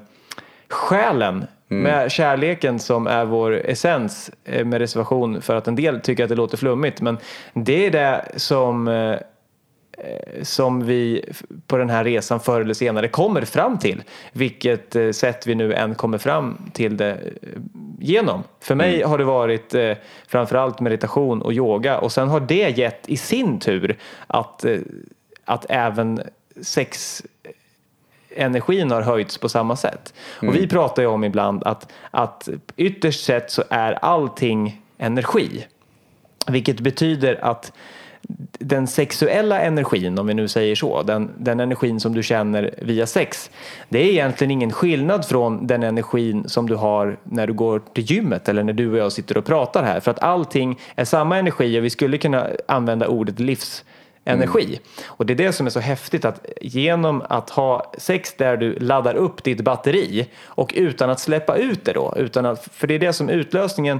[0.69, 1.83] själen Mm.
[1.83, 6.35] Med kärleken som är vår essens med reservation för att en del tycker att det
[6.35, 7.17] låter flummigt men
[7.53, 8.87] det är det som
[10.41, 11.25] som vi
[11.67, 14.03] på den här resan förr eller senare kommer fram till.
[14.31, 17.17] Vilket eh, sätt vi nu än kommer fram till det eh,
[17.99, 18.43] genom.
[18.59, 19.09] För mig mm.
[19.09, 19.75] har det varit
[20.27, 24.65] framförallt meditation och yoga och sen har det gett i sin tur att,
[25.45, 26.21] att även
[26.61, 27.23] sex
[28.35, 30.13] energin har höjts på samma sätt.
[30.41, 30.49] Mm.
[30.49, 35.65] Och vi pratar ju om ibland att, att ytterst sett så är allting energi.
[36.47, 37.73] Vilket betyder att
[38.59, 43.07] den sexuella energin, om vi nu säger så, den, den energin som du känner via
[43.07, 43.51] sex,
[43.89, 48.03] det är egentligen ingen skillnad från den energin som du har när du går till
[48.03, 49.99] gymmet eller när du och jag sitter och pratar här.
[49.99, 53.83] För att allting är samma energi och vi skulle kunna använda ordet livs
[54.25, 54.65] energi.
[54.65, 54.79] Mm.
[55.05, 58.79] Och det är det som är så häftigt att genom att ha sex där du
[58.79, 62.93] laddar upp ditt batteri och utan att släppa ut det då, utan att, för det
[62.93, 63.99] är det som utlösningen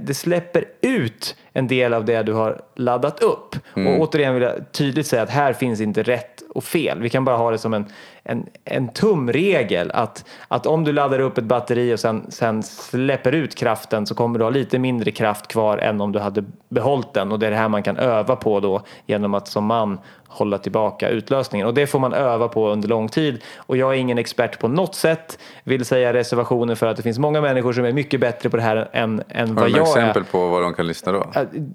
[0.00, 3.56] det släpper ut en del av det du har laddat upp.
[3.76, 3.94] Mm.
[3.94, 7.00] Och återigen vill jag tydligt säga att här finns inte rätt och fel.
[7.00, 7.86] Vi kan bara ha det som en,
[8.24, 13.32] en, en tumregel att, att om du laddar upp ett batteri och sen, sen släpper
[13.32, 17.12] ut kraften så kommer du ha lite mindre kraft kvar än om du hade behållit
[17.12, 19.98] den och det är det här man kan öva på då genom att som man
[20.28, 23.98] hålla tillbaka utlösningen och det får man öva på under lång tid och jag är
[23.98, 27.84] ingen expert på något sätt vill säga reservationer för att det finns många människor som
[27.84, 29.78] är mycket bättre på det här än, än vad jag är.
[29.78, 31.26] Har du exempel på vad de kan lyssna då?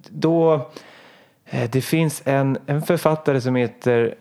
[0.10, 0.54] Då
[1.46, 4.16] eh, det finns en, en författare som heter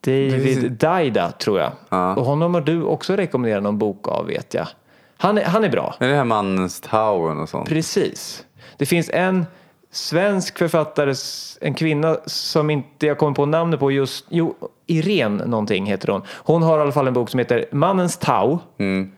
[0.00, 1.72] David Daida tror jag.
[1.88, 2.14] Ja.
[2.14, 4.68] Och honom har du också rekommenderat någon bok av vet jag.
[5.16, 5.94] Han är, han är bra.
[5.98, 7.68] Är det här Mannens Tauen och sånt?
[7.68, 8.44] Precis.
[8.76, 9.46] Det finns en
[9.90, 11.14] svensk författare,
[11.60, 14.54] en kvinna som inte jag kommer på namnet på just, jo,
[14.86, 16.22] Irene någonting heter hon.
[16.28, 19.12] Hon har i alla fall en bok som heter Mannens Tau, mm.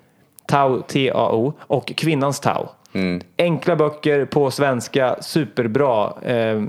[0.46, 2.68] Tau T-A-O och Kvinnans Tau.
[2.92, 3.20] Mm.
[3.38, 6.62] Enkla böcker på svenska, superbra eh,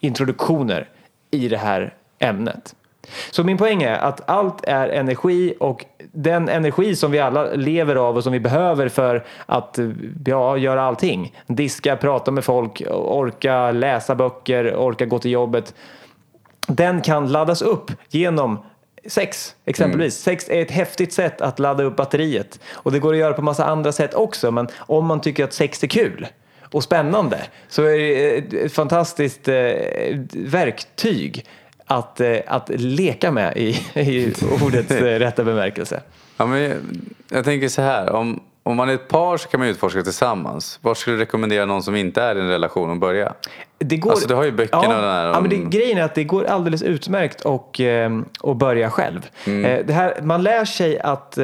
[0.00, 0.88] introduktioner
[1.30, 2.74] i det här ämnet.
[3.30, 7.96] Så min poäng är att allt är energi och den energi som vi alla lever
[7.96, 9.78] av och som vi behöver för att
[10.26, 11.34] ja, göra allting.
[11.46, 15.74] Diska, prata med folk, orka läsa böcker, orka gå till jobbet.
[16.68, 18.58] Den kan laddas upp genom
[19.06, 20.26] sex exempelvis.
[20.26, 20.36] Mm.
[20.36, 23.42] Sex är ett häftigt sätt att ladda upp batteriet och det går att göra på
[23.42, 26.26] massa andra sätt också men om man tycker att sex är kul
[26.72, 27.38] och spännande
[27.68, 29.54] så är det ett fantastiskt eh,
[30.32, 31.44] verktyg
[31.86, 36.02] att, eh, att leka med i, i ordets eh, rätta bemärkelse.
[36.36, 36.74] Ja, men
[37.28, 40.78] jag tänker så här, om, om man är ett par så kan man utforska tillsammans.
[40.82, 43.32] Var skulle du rekommendera någon som inte är i en relation att börja?
[43.78, 45.28] Det går, alltså du har ju böckerna ja, där.
[45.28, 45.34] Om...
[45.34, 49.26] Ja, men det, grejen är att det går alldeles utmärkt att, eh, att börja själv.
[49.44, 49.86] Mm.
[49.86, 51.38] Det här, man lär sig att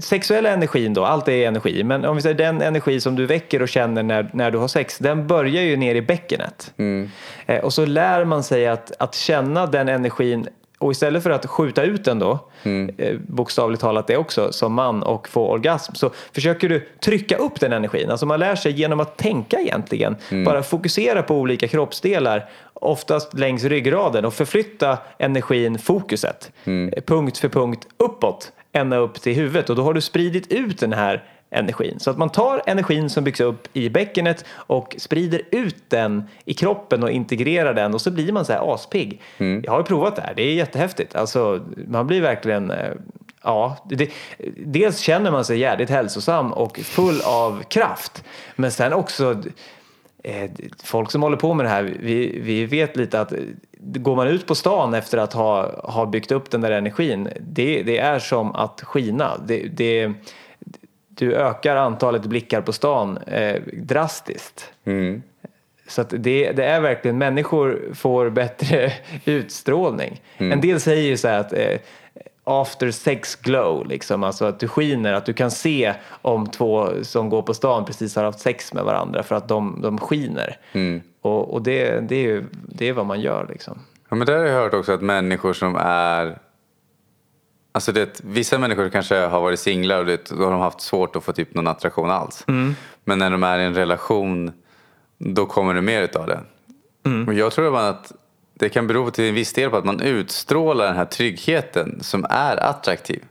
[0.00, 3.62] sexuella energin då, allt är energi, men om vi säger den energi som du väcker
[3.62, 6.72] och känner när, när du har sex, den börjar ju ner i bäckenet.
[6.76, 7.10] Mm.
[7.46, 11.46] Eh, och så lär man sig att, att känna den energin och istället för att
[11.46, 12.94] skjuta ut den då, mm.
[12.98, 17.60] eh, bokstavligt talat det också, som man och få orgasm, så försöker du trycka upp
[17.60, 18.10] den energin.
[18.10, 20.44] Alltså man lär sig genom att tänka egentligen, mm.
[20.44, 26.94] bara fokusera på olika kroppsdelar, oftast längs ryggraden och förflytta energin, fokuset, mm.
[27.06, 30.92] punkt för punkt uppåt ända upp till huvudet och då har du spridit ut den
[30.92, 32.00] här energin.
[32.00, 36.54] Så att man tar energin som byggs upp i bäckenet och sprider ut den i
[36.54, 39.22] kroppen och integrerar den och så blir man så här aspigg.
[39.38, 39.62] Mm.
[39.64, 41.14] Jag har ju provat det här, det är jättehäftigt.
[41.16, 42.92] Alltså, man blir verkligen eh,
[43.42, 44.10] Ja, det,
[44.56, 48.24] dels känner man sig jävligt hälsosam och full av kraft.
[48.56, 49.42] Men sen också
[50.84, 53.32] folk som håller på med det här, vi, vi vet lite att
[53.80, 57.82] går man ut på stan efter att ha, ha byggt upp den där energin, det,
[57.82, 59.40] det är som att skina.
[59.46, 60.12] Det, det,
[61.08, 64.72] du ökar antalet blickar på stan eh, drastiskt.
[64.84, 65.22] Mm.
[65.88, 68.92] Så det, det, är verkligen, människor får bättre
[69.24, 70.22] utstrålning.
[70.36, 70.52] Mm.
[70.52, 71.78] En del säger ju så här att eh,
[72.48, 74.24] after sex glow, liksom.
[74.24, 78.16] alltså att du skiner, att du kan se om två som går på stan precis
[78.16, 80.56] har haft sex med varandra för att de, de skiner.
[81.20, 83.78] Och, och det, det, är ju, det är vad man gör liksom.
[84.08, 86.38] Ja, men där har jag hört också att människor som är...
[87.72, 91.16] Alltså det, vissa människor kanske har varit singlar och det, då har de haft svårt
[91.16, 92.44] att få typ någon attraktion alls.
[93.04, 94.52] Men när de är i en relation
[95.18, 96.40] då kommer det mer utav det.
[97.26, 98.12] Och jag tror att
[98.58, 102.26] det kan bero till en viss del på att man utstrålar den här tryggheten som
[102.30, 103.24] är attraktiv.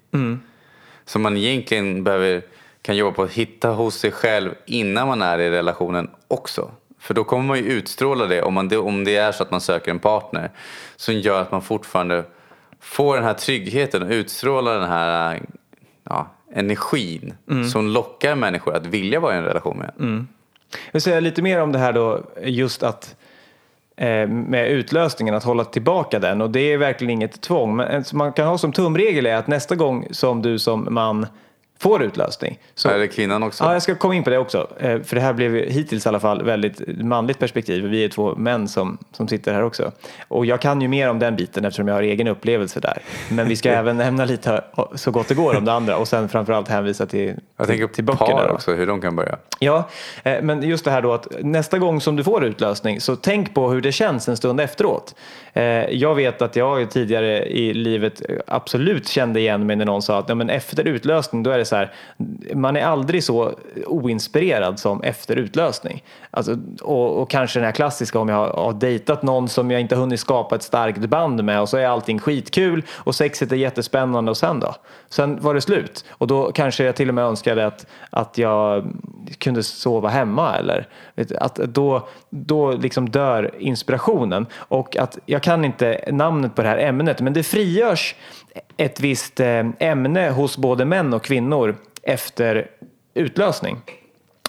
[1.06, 2.42] Som man egentligen behöver,
[2.82, 6.72] kan jobba på att hitta hos sig själv innan man är i relationen också.
[7.00, 9.62] För då kommer man ju utstråla det om, man, om det är så att man
[9.62, 10.52] söker en partner
[10.96, 12.24] som gör att man fortfarande
[12.80, 15.42] får den här tryggheten och utstrålar den här
[16.04, 17.34] ja, energin
[17.72, 20.28] som lockar människor att vilja vara i en relation med en.
[20.72, 23.16] Jag vill säga lite mer om det här då, just att
[24.02, 26.42] Eh, med utlösningen, att hålla tillbaka den.
[26.42, 27.76] Och det är verkligen inget tvång.
[27.76, 30.88] Men eh, en man kan ha som tumregel är att nästa gång som du som
[30.90, 31.26] man
[31.80, 32.60] får utlösning.
[32.76, 33.64] Så, Är det kvinnan också?
[33.64, 34.68] Ja, jag ska komma in på det också.
[34.80, 37.84] Eh, För det här blev hittills i alla fall väldigt manligt perspektiv.
[37.84, 39.92] Vi är två män som, som sitter här också.
[40.28, 42.98] Och jag kan ju mer om den biten eftersom jag har egen upplevelse där.
[43.30, 44.64] Men vi ska även nämna lite
[44.96, 47.94] så gott det går om det andra och sen framförallt hänvisa till, jag till, tänker
[47.94, 48.32] till böckerna.
[48.32, 48.54] par då.
[48.54, 49.38] också, hur de kan börja.
[49.60, 49.90] Ja,
[50.24, 53.54] eh, men just det här då att nästa gång som du får utlösning så tänk
[53.54, 55.16] på hur det känns en stund efteråt.
[55.54, 60.20] Eh, Jag vet att jag tidigare i livet absolut kände igen mig när någon sa
[60.20, 61.94] att ja, men efter utlösning då är det så här,
[62.54, 63.54] man är aldrig så
[63.86, 66.04] oinspirerad som efter utlösning.
[66.32, 69.82] Alltså, och, och kanske den här klassiska om jag har, har dejtat någon som jag
[69.82, 73.56] inte hunnit skapa ett starkt band med och så är allting skitkul och sexet är
[73.56, 74.76] jättespännande och sen då?
[75.10, 78.86] Sen var det slut och då kanske jag till och med önskade att, att jag
[79.38, 80.88] kunde sova hemma eller
[81.40, 86.78] att då, då liksom dör inspirationen och att jag kan inte namnet på det här
[86.78, 88.16] ämnet men det frigörs
[88.78, 92.68] ett visst eh, ämne hos både män och kvinnor efter
[93.14, 93.82] utlösning.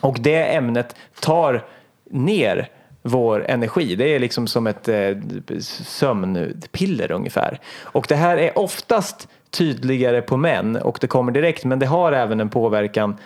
[0.01, 1.65] Och det ämnet tar
[2.11, 2.69] ner
[3.03, 3.97] vår energi.
[3.97, 5.17] Det är liksom som ett eh,
[5.61, 7.61] sömnpiller ungefär.
[7.83, 12.13] Och det här är oftast tydligare på män och det kommer direkt men det har
[12.13, 13.17] även en påverkan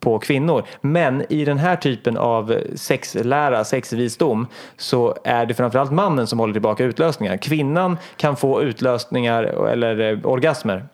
[0.00, 0.64] på kvinnor.
[0.80, 4.46] Men i den här typen av sexlära, sexvisdom
[4.76, 7.36] så är det framförallt mannen som håller tillbaka utlösningar.
[7.36, 10.86] Kvinnan kan få utlösningar eller eh, orgasmer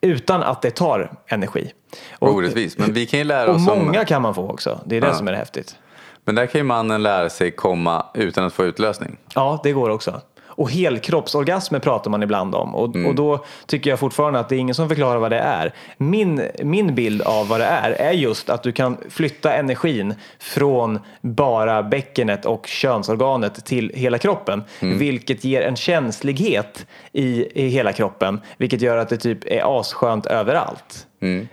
[0.00, 1.72] utan att det tar energi.
[2.18, 2.78] Och, Orättvist.
[2.78, 3.78] Men vi kan ju lära och oss om...
[3.78, 4.80] många kan man få också.
[4.84, 5.14] Det är det Ja.
[5.14, 5.76] som är det häftigt.
[6.24, 9.16] Men där kan ju mannen lära sig komma utan att få utlösning.
[9.34, 10.20] Ja, det går också.
[10.56, 14.58] Och helkroppsorgasmer pratar man ibland om och, och då tycker jag fortfarande att det är
[14.58, 15.72] ingen som förklarar vad det är.
[15.96, 20.98] Min, min bild av vad det är är just att du kan flytta energin från
[21.20, 24.62] bara bäckenet och könsorganet till hela kroppen.
[24.80, 28.40] Vilket ger en känslighet i, i hela kroppen.
[28.58, 31.06] Vilket gör att det typ är asskönt överallt.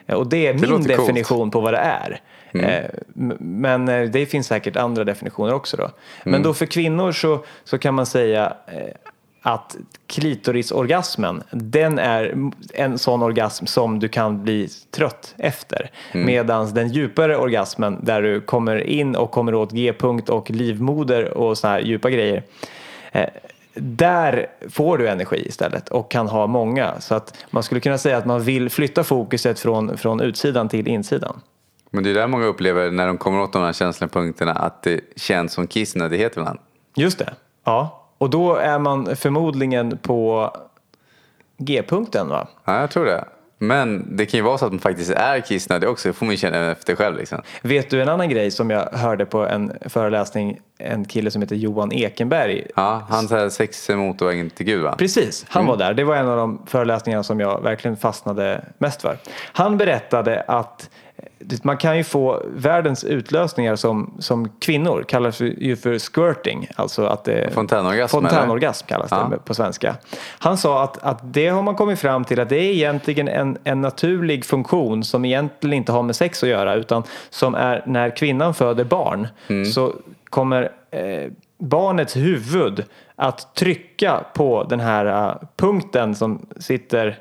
[0.08, 0.88] Och det är min låter coolt.
[0.88, 2.20] definition på vad det är.
[2.60, 2.86] Eh,
[3.18, 5.90] m- Men eh, det finns säkert andra definitioner också då.
[6.24, 8.94] Men då för kvinnor så, så kan man säga eh,
[9.42, 9.76] att
[10.08, 12.36] klitorisorgasmen, den är
[12.74, 15.92] en sån orgasm som du kan bli trött efter.
[16.26, 21.58] Medan den djupare orgasmen där du kommer in och kommer åt G-punkt och livmoder och
[21.58, 22.44] så här djupa grejer.
[23.12, 23.30] eh,
[23.76, 27.00] Där får du energi istället och kan ha många.
[27.02, 30.88] Så att man skulle kunna säga att man vill flytta fokuset från, från utsidan till
[30.88, 31.42] insidan.
[31.94, 34.84] Men det är där många upplever när de kommer åt de här känsliga punkterna att
[34.84, 36.60] det känns som kissnödighet ibland.
[36.96, 37.34] Just det.
[37.64, 38.08] Ja.
[38.18, 40.52] Och då är man förmodligen på
[41.58, 42.48] G-punkten va?
[42.66, 43.26] Ja, jag tror det.
[43.58, 46.10] Men det kan ju vara så att man faktiskt är kissnödig också.
[46.10, 47.42] Det får man ju känna efter själv liksom.
[47.62, 51.56] Vet du en annan grej som jag hörde på en föreläsning, en kille som heter
[51.56, 52.68] Johan Ekenberg.
[52.76, 54.96] Ja, han säger sex är motorvägen till Gud va?
[54.98, 55.94] Precis, han var där.
[55.94, 59.18] Det var en av de föreläsningarna som jag verkligen fastnade mest för.
[59.54, 60.90] Han berättade att
[61.64, 66.68] man kan ju få världens utlösningar som, som kvinnor, kallas ju för squirting.
[66.76, 69.32] Alltså att det, Fontänorgasm, Fontänorgasm kallas det Ja.
[69.46, 69.96] på svenska.
[70.40, 73.58] Han sa att, att det har man kommit fram till att det är egentligen en,
[73.64, 78.16] en naturlig funktion som egentligen inte har med sex att göra utan som är när
[78.16, 79.28] kvinnan föder barn
[79.74, 79.94] så
[80.30, 82.84] kommer eh, barnets huvud
[83.16, 87.20] att trycka på den här eh, punkten som sitter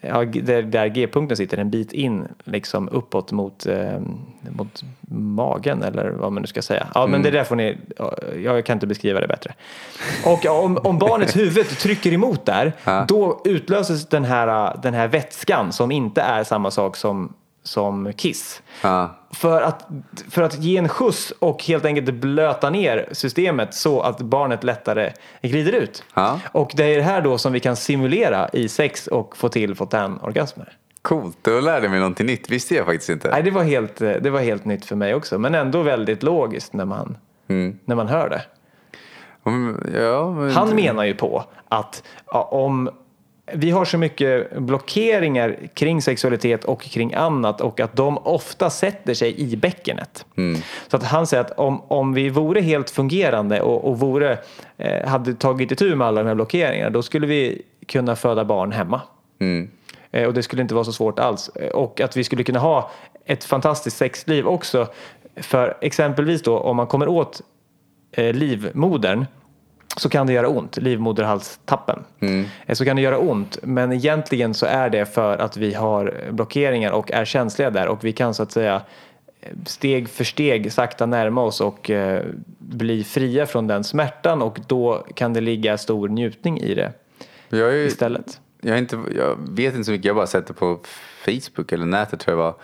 [0.00, 4.00] Ja, där, där G-punkten sitter en bit in liksom uppåt mot, eh,
[4.50, 6.86] mot magen eller vad man nu ska säga.
[6.94, 8.14] Ja, men det där får ni, ja,
[8.44, 9.54] jag kan inte beskriva det bättre.
[10.24, 12.72] Och om, om barnets huvud trycker emot där,
[13.08, 17.32] då utlöses den här, den här vätskan som inte är samma sak som
[17.70, 18.62] som kiss.
[18.82, 19.10] Ja.
[19.30, 19.88] För att,
[20.30, 25.12] för att ge en skjuts och helt enkelt blöta ner systemet så att barnet lättare
[25.42, 26.04] glider ut.
[26.14, 26.40] Ja.
[26.52, 29.74] Och det är det här då som vi kan simulera i sex och få till
[29.74, 30.76] fontänorgasmer.
[31.02, 32.50] Coolt, då lärde jag mig någonting nytt.
[32.50, 33.30] Visste jag faktiskt inte.
[33.30, 36.72] Nej, det var, helt, det var helt nytt för mig också, men ändå väldigt logiskt
[36.72, 37.16] när man,
[37.48, 37.78] Mm.
[37.84, 38.42] när man hör det.
[39.42, 40.50] Om- Ja, men...
[40.50, 42.90] Han menar ju på att ja, om
[43.54, 49.14] vi har så mycket blockeringar kring sexualitet och kring annat och att de ofta sätter
[49.14, 50.26] sig i bäckenet.
[50.88, 54.38] Så att han säger att om, om vi vore helt fungerande och, och vore,
[54.76, 58.72] eh, hade tagit itu med alla de här blockeringarna då skulle vi kunna föda barn
[58.72, 59.00] hemma.
[60.10, 61.48] Eh, och det skulle inte vara så svårt alls.
[61.48, 62.90] Eh, Och att vi skulle kunna ha
[63.24, 64.86] ett fantastiskt sexliv också.
[65.36, 67.40] För exempelvis då om man kommer åt
[68.12, 69.26] eh, livmodern
[69.96, 72.04] så kan det göra ont, livmoderhalstappen.
[72.66, 76.14] Eh, Så kan det göra ont, men egentligen så är det för att vi har
[76.30, 78.82] blockeringar och är känsliga där och vi kan så att säga
[79.40, 82.22] eh, steg för steg sakta närma oss och eh,
[82.58, 86.92] bli fria från den smärtan och då kan det ligga stor njutning i det
[87.48, 88.40] Jag, ju- istället.
[88.60, 90.78] jag, inte, jag vet inte så mycket, jag har bara sett det på
[91.24, 92.54] Facebook eller nätet tror jag var.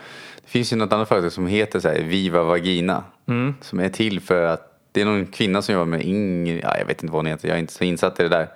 [0.45, 3.05] Det finns ju något annat företag som heter så här, Viva Vagina.
[3.29, 3.55] Mm.
[3.61, 6.87] Som är till för att det är någon kvinna som jobbar med Ingrid, ja, jag
[6.87, 8.49] vet inte vad hon heter, jag är inte så insatt i det där.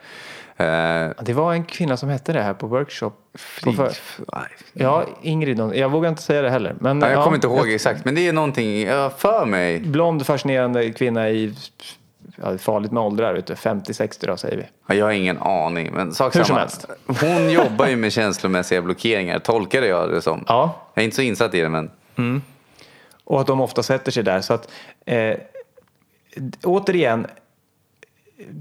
[0.57, 3.13] Eh, Det var en kvinna som hette det här på workshop.
[3.65, 3.93] På för,
[4.35, 5.61] nej, ja, Ingrid.
[5.75, 6.75] Jag vågar inte säga det heller.
[6.81, 9.81] Men, Nej, jag ja, kommer inte ihåg exakt, men det är någonting, jag för mig.
[9.81, 11.55] Blond, fascinerande kvinna i
[12.43, 13.55] ja, farligt med åldrar, vet du.
[13.55, 14.63] 50-60 då säger vi.
[14.87, 16.87] Ja, Jag har ingen aning, men sak Hur som helst.
[17.07, 20.45] Hon jobbar ju med känslomässiga blockeringar, tolkade jag det som.
[20.49, 21.91] Ja, Jag är inte så insatt i det, men
[23.25, 24.41] och att de ofta sätter sig där.
[24.41, 24.69] Så att,
[25.07, 25.35] eh,
[26.65, 27.27] återigen,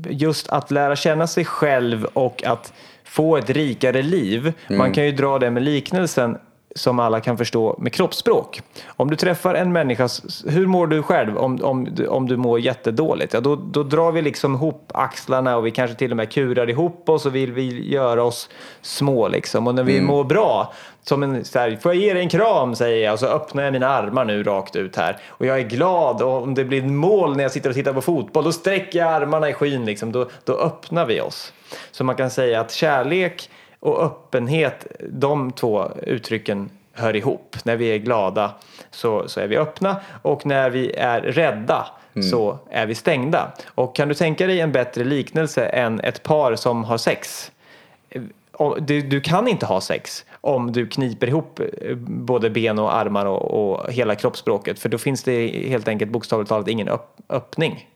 [0.10, 4.54] just att lära känna sig själv och att få ett rikare liv.
[4.70, 6.38] Man kan ju dra det med liknelsen
[6.76, 8.62] som alla kan förstå med kroppsspråk.
[8.88, 10.10] Om du träffar en människa,
[10.48, 13.34] hur mår du själv om, om, om du mår jättedåligt?
[13.34, 16.70] Ja, då, då drar vi liksom ihop axlarna och vi kanske till och med kurar
[16.70, 18.50] ihop oss och vill vi göra oss
[18.82, 19.68] små liksom.
[19.68, 22.76] Och när vi mår bra, som en så här, får jag ge dig en kram
[22.76, 25.18] säger jag och så öppnar jag mina armar nu rakt ut här.
[25.28, 28.02] Och jag är glad och om det blir mål när jag sitter och tittar på
[28.02, 30.12] fotboll då sträcker jag armarna i skyn liksom.
[30.12, 31.54] Då, då öppnar vi oss.
[31.92, 33.50] Så man kan säga att kärlek
[33.80, 37.56] och öppenhet, de två uttrycken hör ihop.
[37.64, 38.52] När vi är glada
[38.92, 41.88] så, så är vi öppna och när vi är rädda
[42.32, 43.52] så är vi stängda.
[43.66, 47.52] Och kan du tänka dig en bättre liknelse än ett par som har sex?
[48.52, 52.96] Och Du, du kan inte ha sex om du kniper ihop eh, både ben och
[52.96, 57.16] armar och, och hela kroppsspråket för då finns det helt enkelt bokstavligt talat ingen öpp,
[57.30, 57.88] öppning.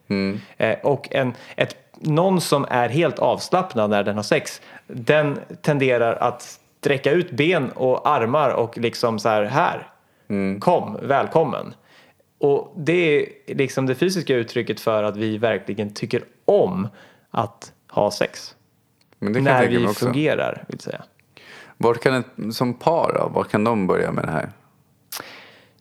[0.57, 6.15] Eh, och en, ett, någon som är helt avslappnad när den har sex den tenderar
[6.15, 9.87] att sträcka ut ben och armar och liksom så här, här,
[10.59, 11.73] kom, välkommen.
[12.37, 13.25] Och det är
[13.55, 16.87] liksom det fysiska uttrycket för att vi verkligen tycker om
[17.31, 18.55] att ha sex.
[19.19, 21.03] Men det kan när vi fungerar, vill säga.
[21.77, 24.49] Vart kan ett, som par då, vart kan de börja med det här?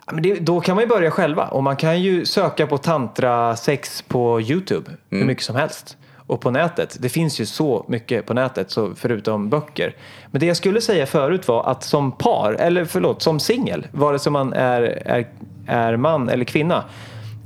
[0.06, 2.78] Ja, Men det, då kan man ju börja själva och man kan ju söka på
[2.78, 5.96] tantra sex på Youtube hur mycket som helst.
[6.32, 6.96] Och på nätet.
[7.00, 9.94] Det finns ju så mycket på nätet så förutom böcker.
[10.30, 14.18] Men det jag skulle säga förut var att som par, eller förlåt, som singel, vare
[14.18, 15.26] sig man är, är,
[15.66, 16.84] är man eller kvinna.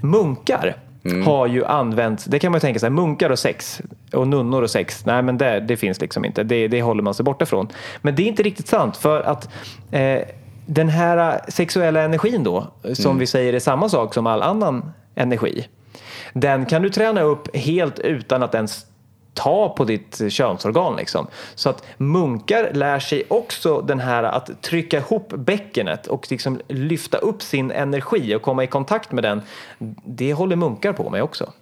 [0.02, 0.76] Munkar
[1.24, 3.82] har ju använt, det kan man ju tänka sig, munkar och sex
[4.12, 5.06] och nunnor och sex.
[5.06, 7.68] Nej men det, det finns liksom inte, det, det håller man sig borta från.
[8.02, 9.48] Men det är inte riktigt sant för att
[9.90, 10.20] eh,
[10.66, 15.66] den här sexuella energin då, som vi säger är samma sak som all annan energi.
[16.32, 18.86] Den kan du träna upp helt utan att ens
[19.34, 20.96] ta på ditt könsorgan.
[20.96, 21.26] Liksom.
[21.54, 27.18] Så att munkar lär sig också den här att trycka ihop bäckenet och liksom lyfta
[27.18, 29.42] upp sin energi och komma i kontakt med den.
[30.04, 31.52] Det håller munkar på med också.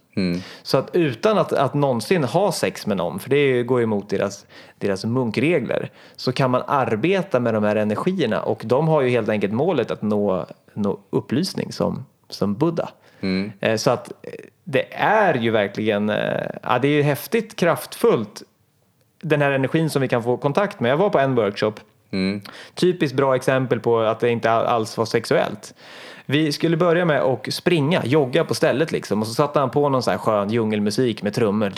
[0.62, 4.08] Så att utan att, att någonsin ha sex med någon, för det går ju emot
[4.08, 4.46] deras,
[4.78, 9.28] deras munkregler, så kan man arbeta med de här energierna och de har ju helt
[9.28, 12.88] enkelt målet att nå, nå upplysning som, som Buddha.
[13.60, 14.30] Eh, Så att eh,
[14.74, 18.42] det är ju verkligen, eh, ja, det är ju häftigt kraftfullt
[19.22, 20.90] den här energin som vi kan få kontakt med.
[20.90, 21.72] Jag var på en workshop,
[22.74, 25.74] typiskt bra exempel på att det inte alls var sexuellt.
[26.26, 29.88] Vi skulle börja med att springa, jogga på stället liksom och så satte han på
[29.88, 31.72] någon sån här skön djungelmusik med trummor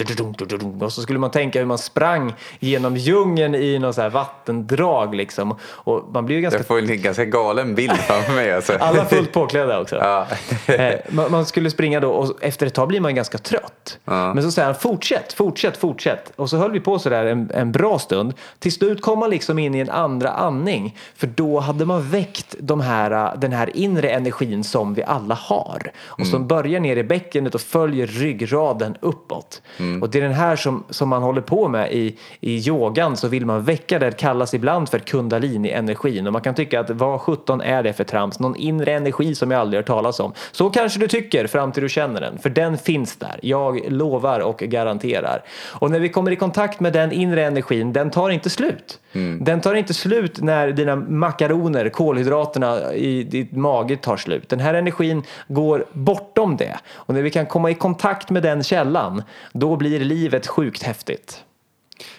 [0.81, 5.15] och så skulle man tänka hur man sprang genom djungeln i någon sån här vattendrag
[5.15, 8.53] liksom och man blir ju ganska Jag får en ganska galen bild framför mig.
[8.53, 8.73] Alltså.
[8.81, 9.97] alla fullt påklädda också.
[10.07, 10.27] Ja.
[10.75, 13.99] Eh, man, man skulle springa då och efter ett tag blir man ganska trött.
[14.05, 14.35] Ja.
[14.35, 16.33] Men så säger han fortsätt, fortsätt, fortsätt.
[16.37, 18.35] Och så höll vi på sådär en, en bra stund.
[18.59, 20.97] Till slut kom man liksom in i en andra andra andning.
[21.15, 25.91] För då hade man väckt de här, den här inre energin som vi alla har.
[25.97, 29.63] Och som börjar ner i bäckenet och följer ryggraden uppåt.
[30.03, 33.29] Och det är den här som, som man håller på med i, i yogan så
[33.29, 36.27] vill man väcka det, kallas ibland för kundalini-energin.
[36.27, 38.41] Och man kan tycka att vad sjutton är det för trams?
[38.41, 40.33] Någon inre energi som jag aldrig hört talas om.
[40.53, 42.39] Så kanske du tycker fram till du känner den.
[42.39, 43.39] För den finns där.
[43.43, 45.43] Jag lovar och garanterar.
[45.81, 48.99] Och när vi kommer i kontakt med den inre energin, den tar inte slut.
[49.41, 50.06] Den tar inte slut
[50.43, 54.49] när dina makaroner, kolhydraterna i ditt mage tar slut.
[54.49, 56.79] Den här energin går bortom det.
[56.93, 61.43] Och när vi kan komma i kontakt med den källan, då blir livet sjukt häftigt.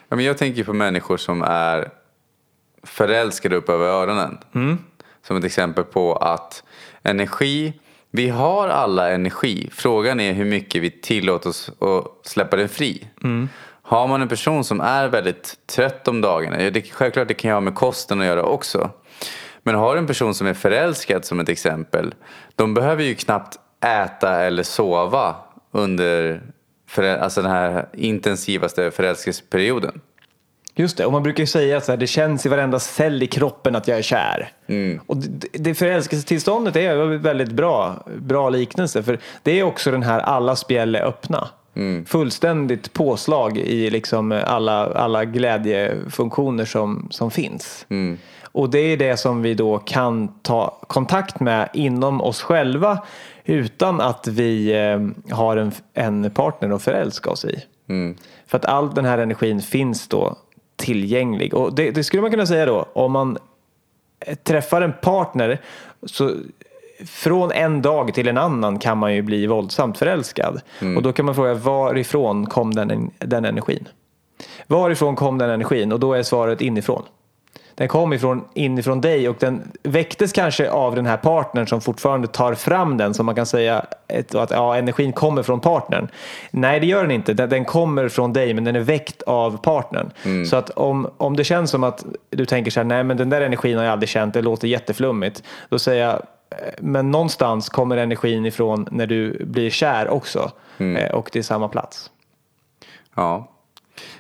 [0.10, 1.90] Ja, men jag tänker på människor som är
[2.84, 4.38] förälskade upp över öronen.
[5.28, 6.64] Som ett exempel på att
[7.04, 7.74] energi,
[8.12, 9.70] vi har alla energi.
[9.72, 13.08] Frågan är hur mycket vi tillåter oss att släppa den fri.
[13.90, 17.54] Har man en person som är väldigt trött om dagarna, det, självklart det kan ju
[17.54, 18.90] ha med kosten att göra också.
[19.64, 22.14] Men har du en person som är förälskad som ett exempel,
[22.56, 25.36] de behöver ju knappt äta eller sova
[25.72, 26.42] under
[26.90, 30.02] förä- alltså den här intensivaste förälskelseperioden.
[30.76, 33.76] Just det, och man brukar ju säga att det känns i varenda cell i kroppen
[33.76, 34.52] att jag är kär.
[35.08, 39.04] Och det, det förälskelsetillståndet är en väldigt bra, bra liknelse.
[39.04, 41.48] För det är också den här alla spjäll är öppna.
[42.06, 47.86] Fullständigt påslag i liksom alla, alla glädjefunktioner som, som finns.
[48.44, 53.04] Och det är det som vi då kan ta kontakt med inom oss själva
[53.46, 57.64] utan att vi eh, har en, en partner att förälska oss i.
[58.48, 60.38] För att all den här energin finns då
[60.76, 61.54] tillgänglig.
[61.54, 63.38] Och det, det skulle man kunna säga då, om man
[64.44, 65.62] träffar en partner
[66.06, 66.32] så
[67.06, 70.62] från en dag till en annan kan man ju bli våldsamt förälskad.
[70.96, 73.88] Och då kan man fråga varifrån kom den, den energin?
[74.68, 75.92] Varifrån kom den energin?
[75.92, 77.04] Och då är svaret inifrån.
[77.76, 82.28] Den kom ifrån, inifrån dig och den väcktes kanske av den här partnern som fortfarande
[82.28, 83.14] tar fram den.
[83.14, 86.08] Så man kan säga ett, att ja, energin kommer från partnern.
[86.52, 87.34] Nej, det gör den inte.
[87.34, 90.12] Den, den kommer från dig men den är väckt av partnern.
[90.46, 93.30] Så att om, om det känns som att du tänker så här, nej men den
[93.30, 95.44] där energin har jag aldrig känt, det låter jätteflummigt.
[95.70, 96.22] Då säger jag,
[96.80, 100.52] men någonstans kommer energin ifrån när du blir kär också.
[100.78, 102.12] Eh, Och det är samma plats.
[103.16, 103.52] Ja.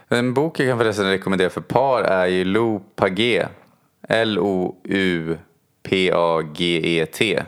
[0.07, 3.49] En bok jag kan förresten rekommendera för par är ju Lou Paget.
[6.07, 7.43] L-O-U-P-A-G-E-T.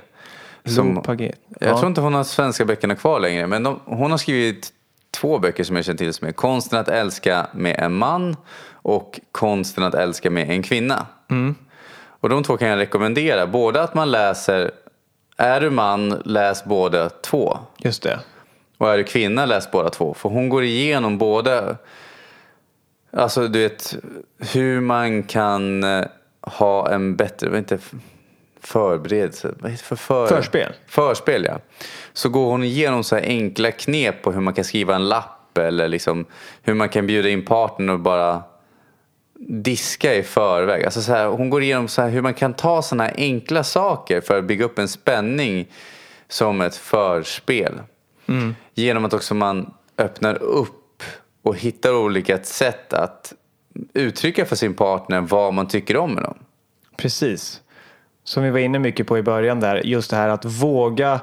[0.64, 1.40] Lou Paget.
[1.60, 1.78] Jag Ja.
[1.78, 3.48] tror inte hon har svenska böckerna kvar längre.
[3.48, 4.70] Men de, hon har skrivit
[5.12, 8.38] två böcker som jag känner till som är Konsten att älska med en man
[8.72, 11.06] och Konsten att älska med en kvinna.
[12.20, 13.48] Och de två kan jag rekommendera.
[13.48, 14.72] Både att man läser,
[15.38, 17.58] är du man, läs båda två.
[17.78, 18.20] Just det.
[18.78, 20.14] Och är du kvinna, läs båda två.
[20.14, 21.76] För hon går igenom både,
[23.12, 23.96] alltså du vet,
[24.54, 26.06] hur man kan eh,
[26.42, 27.82] ha en bättre, det,
[28.62, 30.74] förberedelse, vad heter det för, för Förspel.
[30.88, 31.60] Förspel ja.
[32.14, 35.58] Så går hon igenom så här enkla knep på hur man kan skriva en lapp
[35.58, 36.26] eller liksom
[36.62, 38.44] hur man kan bjuda in partnern och bara
[39.48, 40.86] diska i förväg.
[40.86, 44.22] Alltså så här, hon går igenom så här hur man kan ta sådana enkla saker
[44.22, 45.68] för att bygga upp en spänning
[46.28, 47.74] som ett förspel.
[48.74, 51.04] Genom att också man öppnar upp
[51.44, 53.34] och hittar olika sätt att
[53.94, 56.38] uttrycka för sin partner vad man tycker om med dem.
[56.98, 57.62] Precis.
[58.24, 61.20] Som vi var inne mycket på i början där, just det här att våga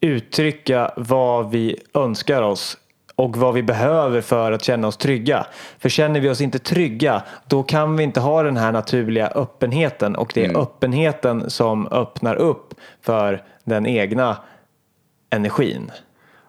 [0.00, 2.76] uttrycka vad vi önskar oss
[3.18, 5.46] och vad vi behöver för att känna oss trygga.
[5.78, 10.16] För känner vi oss inte trygga, då kan vi inte ha den här naturliga öppenheten
[10.16, 14.36] och det är öppenheten som öppnar upp för den egna
[15.30, 15.90] energin.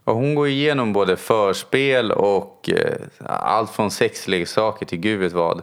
[0.04, 5.62] Och hon går igenom både förspel och eh, allt från sexleksaker till gud vet vad.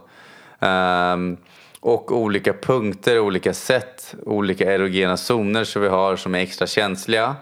[0.60, 1.36] Ehm,
[1.80, 7.36] och olika punkter, olika sätt, olika erogena zoner som vi har som är extra känsliga.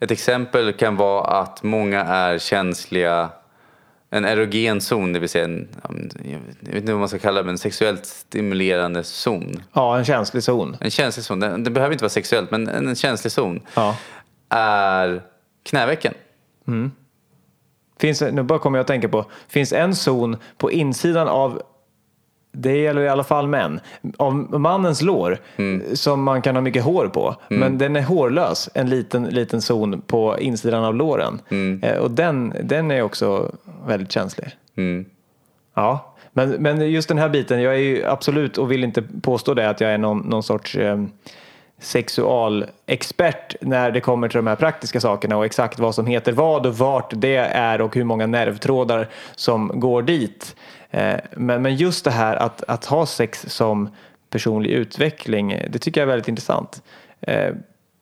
[0.00, 3.28] Ett exempel kan vara att många är känsliga
[4.10, 5.68] en erogen zon, det vill säga en,
[6.24, 9.62] jag vet- inte vad man ska kalla det, men en sexuellt stimulerande zon.
[9.72, 10.76] Ja, en känslig zon.
[10.80, 13.96] En känslig zon, det, det behöver inte vara sexuellt, men en, en känslig zon Ja.
[14.48, 15.22] är
[15.62, 16.14] knävecken.
[17.98, 21.62] Finns, nu bara kommer jag att tänka på, finns en zon på insidan av
[22.52, 23.80] det gäller i alla fall män.
[24.16, 25.38] Av mannens lår
[25.94, 27.36] som man kan ha mycket hår på.
[27.48, 31.40] Men den är hårlös, en liten, liten zon på insidan av låren.
[31.82, 33.52] Eh, och den, den är också
[33.86, 34.48] väldigt känslig.
[34.76, 35.04] Mm.
[35.74, 39.54] Ja, men, men just den här biten, jag är ju absolut och vill inte påstå
[39.54, 41.04] det att jag är någon, någon sorts eh,
[41.80, 46.66] sexualexpert när det kommer till de här praktiska sakerna och exakt vad som heter vad
[46.66, 50.56] och vart det är och hur många nervtrådar som går dit.
[50.90, 53.88] Eh, men, men just det här att, att ha sex som
[54.30, 55.62] personlig utveckling.
[55.70, 56.82] Det tycker jag är väldigt intressant.
[57.20, 57.54] Eh,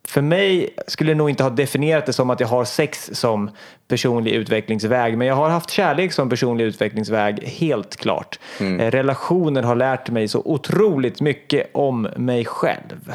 [0.08, 3.50] för mig skulle jag nog inte ha definierat det som att jag har sex som
[3.88, 8.38] personlig utvecklingsväg men jag har haft kärlek som personlig utvecklingsväg helt klart.
[8.60, 8.90] Mm.
[8.90, 13.14] Relationer har lärt mig så otroligt mycket om mig själv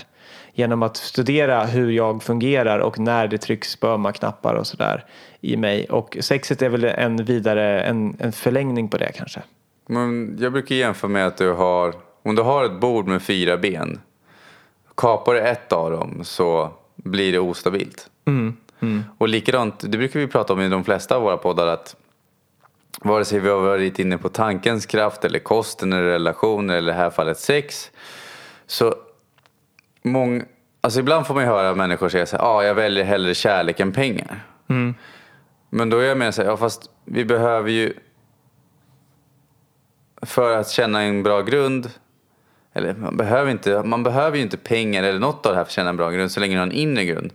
[0.53, 5.05] genom att studera hur jag fungerar och när det trycks på ömma knappar och sådär
[5.41, 5.85] i mig.
[5.85, 9.41] Och sexet är väl en vidare, en, en förlängning på det kanske.
[9.87, 11.93] Men jag brukar jämföra med att du har,
[12.23, 13.99] om du har ett bord med fyra ben,
[14.97, 18.09] kapar du ett av dem så blir det ostabilt.
[18.25, 18.57] Mm.
[18.79, 19.03] Mm.
[19.17, 21.95] Och likadant, det brukar vi prata om i de flesta av våra poddar att
[23.01, 26.95] vare sig vi har varit inne på tankens kraft eller kosten eller relationer eller i
[26.95, 27.91] det här fallet sex
[28.67, 28.95] så
[30.03, 30.43] mång,
[30.81, 33.79] alltså ibland får man ju höra människor säga så här, ah, jag väljer hellre kärlek
[33.79, 34.45] än pengar.
[34.69, 34.95] Mm.
[35.69, 37.93] Men då är jag med så här, ja fast vi behöver ju
[40.21, 41.89] för att känna en bra grund
[42.73, 45.69] eller man behöver, inte, man behöver ju inte pengar eller något av det här för
[45.69, 47.33] att känna en bra grund så länge du har en inre grund.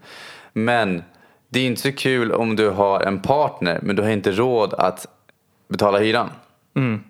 [0.52, 1.02] Men
[1.48, 4.74] det är inte så kul om du har en partner men du har inte råd
[4.74, 5.06] att
[5.68, 6.30] betala hyran.
[6.76, 7.00] Mm.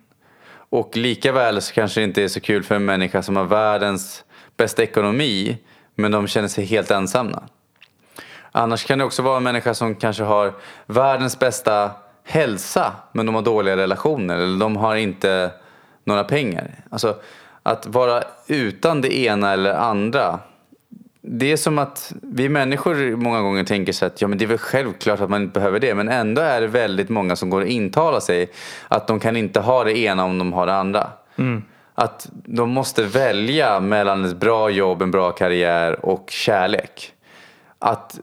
[0.71, 3.45] Och lika väl så kanske det inte är så kul för en människa som har
[3.45, 4.25] världens
[4.59, 5.59] bästa ekonomi
[5.95, 7.43] men de känner sig helt ensamma.
[8.53, 10.53] Annars kan det också vara en människa som kanske har
[10.87, 11.91] världens bästa
[12.25, 15.51] hälsa men de har dåliga relationer eller de har inte
[16.05, 16.71] några pengar.
[16.91, 17.17] Alltså
[17.63, 20.41] att vara utan det ena eller andra
[21.21, 24.47] det är som att vi människor många gånger tänker så att ja, men det är
[24.47, 25.95] väl självklart att man inte behöver det.
[25.95, 28.51] Men ändå är det väldigt många som går och intalar sig
[28.89, 31.11] att de kan inte ha det ena om de har det andra.
[31.37, 31.63] Mm
[31.99, 37.13] att de måste välja mellan ett bra jobb, en bra karriär och kärlek.
[37.79, 38.21] Att,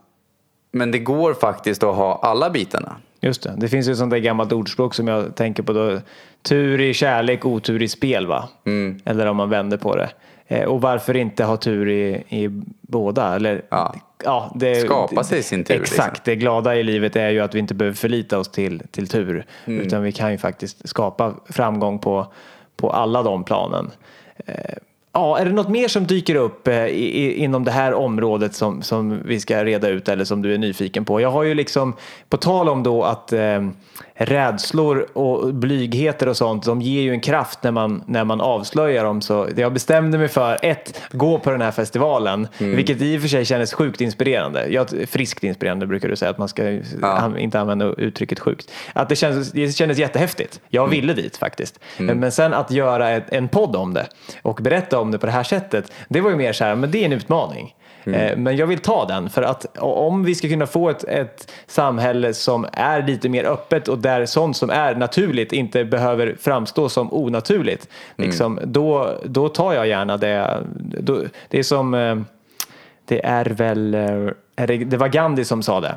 [0.72, 2.96] men det går faktiskt att ha alla bitarna.
[3.20, 6.00] Just det, det finns ju ett sånt där gammalt ordspråk som jag tänker på då.
[6.42, 8.50] Tur i kärlek, otur i spel va?
[8.66, 9.00] Mm.
[9.06, 10.10] Eller om man vänder på det.
[10.48, 12.50] Eh, och varför inte ha tur i, i
[12.82, 13.36] båda?
[13.36, 13.96] Eller, ja.
[14.24, 15.82] Ja, det, Skapa sig sin tur.
[15.82, 16.22] Exakt, liksom.
[16.26, 19.46] det glada i livet är ju att vi inte behöver förlita oss till, till tur.
[19.66, 19.82] Mm.
[19.82, 22.28] Utan vi kan ju faktiskt skapa framgång på
[22.78, 23.92] på alla de planen.
[24.46, 24.76] Eh,
[25.12, 29.20] ja, är det något mer som dyker upp eh, inom det här området som, som
[29.26, 31.22] vi ska reda ut eller som du är nyfiken på?
[31.22, 31.94] Jag har ju liksom,
[32.30, 33.68] på tal om då att eh,
[34.18, 39.04] rädslor och blygheter och sånt, de ger ju en kraft när man, när man avslöjar
[39.04, 39.22] dem.
[39.22, 42.76] Så jag bestämde mig för ett, gå på den här festivalen, mm.
[42.76, 44.68] vilket i och för sig kändes sjukt inspirerande.
[44.70, 47.38] Ja, friskt inspirerande brukar du säga, att man ska ja.
[47.38, 48.72] inte använda uttrycket sjukt.
[48.94, 50.60] Att det kändes, det kändes jättehäftigt.
[50.70, 50.92] Jag mm.
[50.92, 51.80] ville dit faktiskt.
[51.98, 52.20] Mm.
[52.20, 54.08] Men sen att göra ett, en podd om det
[54.42, 56.92] och berätta om det på det här sättet, det var ju mer så här, men
[56.92, 57.76] det är en utmaning.
[58.06, 58.20] Mm.
[58.20, 61.52] Eh, men jag vill ta den för att om vi ska kunna få ett, ett
[61.68, 66.90] samhälle som är lite mer öppet och där sånt som är naturligt inte behöver framstå
[66.90, 67.88] som onaturligt.
[68.18, 68.30] Mm.
[68.30, 70.64] Liksom, då, då tar jag gärna det.
[71.00, 72.16] Då, det är som, eh,
[73.06, 75.96] det är väl, eh, det var Gandhi som sa det.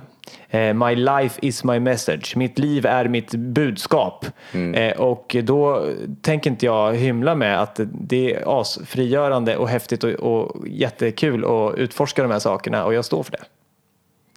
[0.51, 2.37] Eh, my life is my message.
[2.37, 4.27] Mitt liv är mitt budskap.
[4.53, 4.75] Mm.
[4.75, 5.91] Eh, och då
[6.23, 11.75] tänker inte jag hymla med att det är asfrigörande och häftigt och, och jättekul att
[11.75, 13.45] utforska de här sakerna och jag står för det.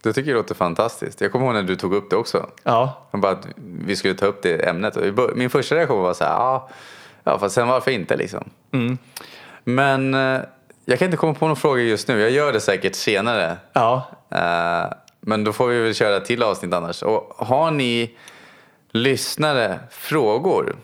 [0.02, 1.20] Det tycker jag låter fantastiskt.
[1.20, 2.46] Jag kommer ihåg när du tog upp det också.
[2.62, 3.08] Ja.
[3.12, 3.46] Bara att
[3.86, 4.96] vi skulle ta upp det ämnet.
[5.34, 6.68] Min första reaktion var så här, ja,
[7.24, 8.50] ja fast sen varför inte liksom.
[8.72, 8.98] Mm.
[9.64, 10.40] Men eh,
[10.84, 12.20] jag kan inte komma på någon fråga just nu.
[12.20, 13.56] Jag gör det säkert senare.
[13.72, 14.08] Ja.
[15.26, 17.02] Men då får vi väl köra till avsnitt annars.
[17.02, 18.16] Och har ni
[18.90, 20.76] lyssnare frågor?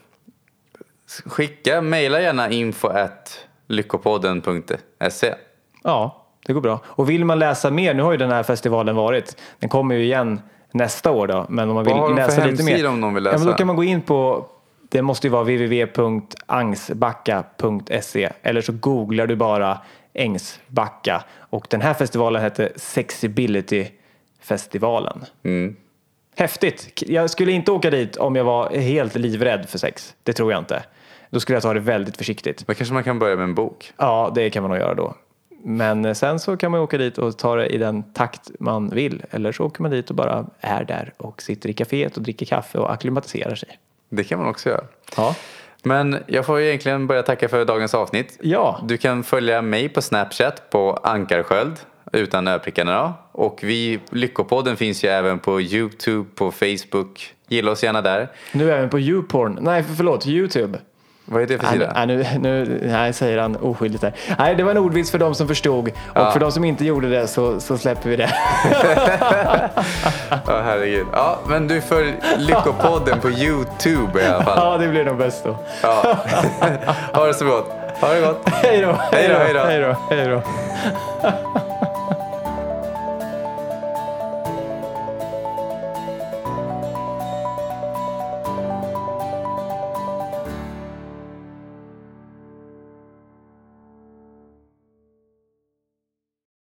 [1.27, 5.35] Skicka, mejla gärna info at lyckopodden.se.
[5.83, 6.81] Ja, det går bra.
[6.85, 10.05] Och vill man läsa mer, nu har ju den här festivalen varit, den kommer ju
[10.05, 10.41] igen
[10.73, 11.47] nästa år då.
[11.49, 11.95] Men om man vill
[12.31, 12.89] för lite mer.
[12.89, 13.35] om någon vill läsa?
[13.35, 14.49] Ja, men då kan man gå in på
[14.89, 19.79] det måste ju vara www.angsbacka.se eller så googlar du bara
[20.15, 23.87] Ängsbacka och den här festivalen heter Sexibility
[24.41, 25.25] festivalen.
[25.43, 25.77] Mm.
[26.37, 27.03] Häftigt!
[27.07, 30.15] Jag skulle inte åka dit om jag var helt livrädd för sex.
[30.23, 30.83] Det tror jag inte.
[31.31, 32.65] Då skulle jag ta det väldigt försiktigt.
[32.67, 33.93] Men kanske man kan börja med en bok?
[33.97, 35.15] Ja, det kan man nog göra då.
[35.63, 39.23] Men sen så kan man åka dit och ta det i den takt man vill.
[39.31, 42.47] Eller så åker man dit och bara är där och sitter i kaféet och dricker
[42.47, 43.79] kaffe och akklimatiserar sig.
[44.09, 44.85] Det kan man också göra.
[45.17, 45.35] Ja.
[45.83, 48.39] Men jag får egentligen börja tacka för dagens avsnitt.
[48.43, 48.81] Ja.
[48.85, 51.77] Du kan följa mig på Snapchat på Ankarsköld
[52.13, 53.13] utan öprickarna då.
[53.33, 57.35] Och vi, Lyckopodden finns ju även på YouTube, på Facebook.
[57.49, 58.29] Gilla oss gärna där.
[58.53, 59.59] Nu även på YouPorn.
[59.61, 60.79] Nej, förlåt, YouTube.
[61.31, 61.93] Vad är det för sida?
[61.95, 64.13] Nej, nu, nu, nej, säger han oskyldigt där.
[64.39, 65.89] Nej, det var en ordvits för de som förstod.
[65.89, 66.31] Och ja.
[66.31, 68.31] för de som inte gjorde det så, så släpper vi det.
[70.47, 71.07] ja, herregud.
[71.13, 74.59] Ja, men du för Lyckopodden på YouTube i alla fall.
[74.59, 75.57] Ja, det blir nog bäst då.
[75.83, 76.17] ja.
[77.13, 77.71] Ha det så gott.
[78.01, 78.49] Ha det gott.
[78.49, 79.61] Hej då, hej då.
[79.61, 79.97] Hej då.
[80.11, 80.43] Hej då.